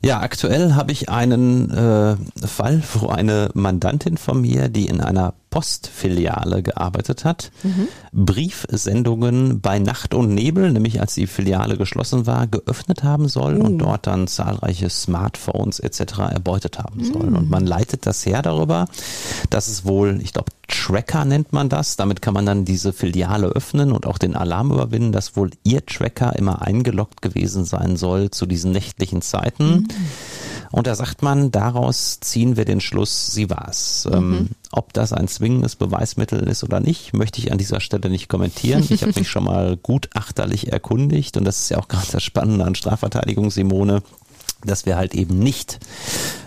[0.00, 5.34] Ja, aktuell habe ich einen äh, Fall, wo eine Mandantin von mir, die in einer
[5.50, 7.88] Postfiliale gearbeitet hat, mhm.
[8.12, 13.62] Briefsendungen bei Nacht und Nebel, nämlich als die Filiale geschlossen war, geöffnet haben soll mhm.
[13.62, 13.86] und uh.
[13.86, 16.18] dort dann zahlreiche Smartphones etc.
[16.30, 17.30] erbeutet haben soll.
[17.30, 17.36] Mhm.
[17.36, 18.86] Und man leitet das her darüber,
[19.50, 21.96] dass es wohl, ich glaube, Tracker nennt man das.
[21.96, 25.84] Damit kann man dann diese Filiale öffnen und auch den Alarm überwinden, dass wohl ihr
[25.84, 29.70] Tracker immer eingeloggt gewesen sein soll zu diesen nächtlichen Zeiten.
[29.70, 29.88] Mhm.
[30.70, 34.06] Und da sagt man, daraus ziehen wir den Schluss, sie war es.
[34.10, 34.14] Mhm.
[34.14, 38.28] Ähm, ob das ein zwingendes Beweismittel ist oder nicht, möchte ich an dieser Stelle nicht
[38.28, 38.84] kommentieren.
[38.88, 42.66] Ich habe mich schon mal gutachterlich erkundigt und das ist ja auch gerade das Spannende
[42.66, 44.02] an Strafverteidigung, Simone
[44.64, 45.78] dass wir halt eben nicht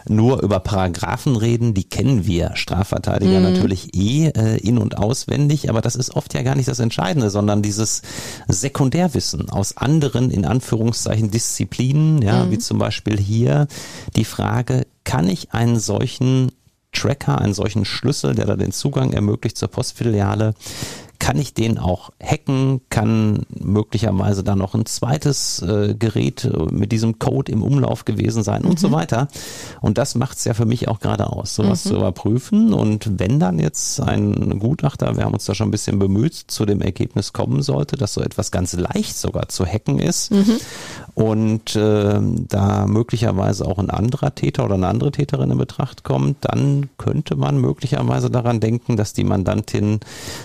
[0.08, 3.44] nur über Paragraphen reden, die kennen wir Strafverteidiger mhm.
[3.44, 7.30] natürlich eh äh, in und auswendig, aber das ist oft ja gar nicht das Entscheidende,
[7.30, 8.02] sondern dieses
[8.48, 12.52] Sekundärwissen aus anderen in Anführungszeichen Disziplinen, ja, mhm.
[12.52, 13.68] wie zum Beispiel hier
[14.16, 16.52] die Frage, kann ich einen solchen
[16.92, 20.54] Tracker, einen solchen Schlüssel, der da den Zugang ermöglicht zur Postfiliale,
[21.22, 27.20] kann ich den auch hacken, kann möglicherweise da noch ein zweites äh, Gerät mit diesem
[27.20, 28.94] Code im Umlauf gewesen sein und so Mhm.
[28.94, 29.28] weiter.
[29.82, 31.90] Und das macht es ja für mich auch gerade aus, sowas Mhm.
[31.90, 32.74] zu überprüfen.
[32.74, 36.66] Und wenn dann jetzt ein Gutachter, wir haben uns da schon ein bisschen bemüht, zu
[36.66, 40.58] dem Ergebnis kommen sollte, dass so etwas ganz leicht sogar zu hacken ist Mhm.
[41.14, 46.38] und ähm, da möglicherweise auch ein anderer Täter oder eine andere Täterin in Betracht kommt,
[46.42, 50.00] dann könnte man möglicherweise daran denken, dass die Mandantin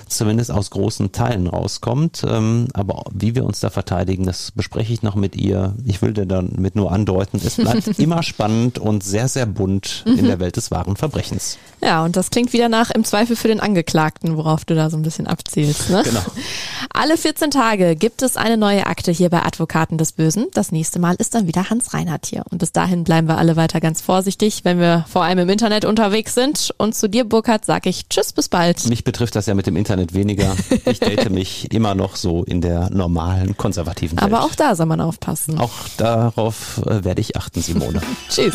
[0.07, 2.24] zumindest aus großen Teilen rauskommt.
[2.28, 5.74] Ähm, aber wie wir uns da verteidigen, das bespreche ich noch mit ihr.
[5.85, 10.27] Ich will dir damit nur andeuten, es bleibt immer spannend und sehr, sehr bunt in
[10.27, 11.59] der Welt des wahren Verbrechens.
[11.82, 14.97] Ja, und das klingt wieder nach im Zweifel für den Angeklagten, worauf du da so
[14.97, 15.90] ein bisschen abzielst.
[15.90, 16.03] Ne?
[16.05, 16.20] Genau.
[16.93, 20.47] Alle 14 Tage gibt es eine neue Akte hier bei Advokaten des Bösen.
[20.55, 22.45] Das nächste Mal ist dann wieder Hans Reinhardt hier.
[22.51, 25.85] Und bis dahin bleiben wir alle weiter ganz vorsichtig, wenn wir vor allem im Internet
[25.85, 26.74] unterwegs sind.
[26.78, 28.89] Und zu dir, Burkhard, sage ich Tschüss, bis bald.
[28.89, 30.56] Mich betrifft das ja mit dem Internet weniger.
[30.87, 34.33] Ich date mich immer noch so in der normalen, konservativen Welt.
[34.33, 35.59] Aber auch da soll man aufpassen.
[35.59, 38.01] Auch darauf äh, werde ich achten, Simone.
[38.28, 38.55] Tschüss.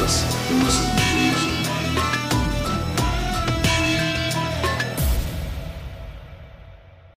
[0.00, 0.93] Des Bösen.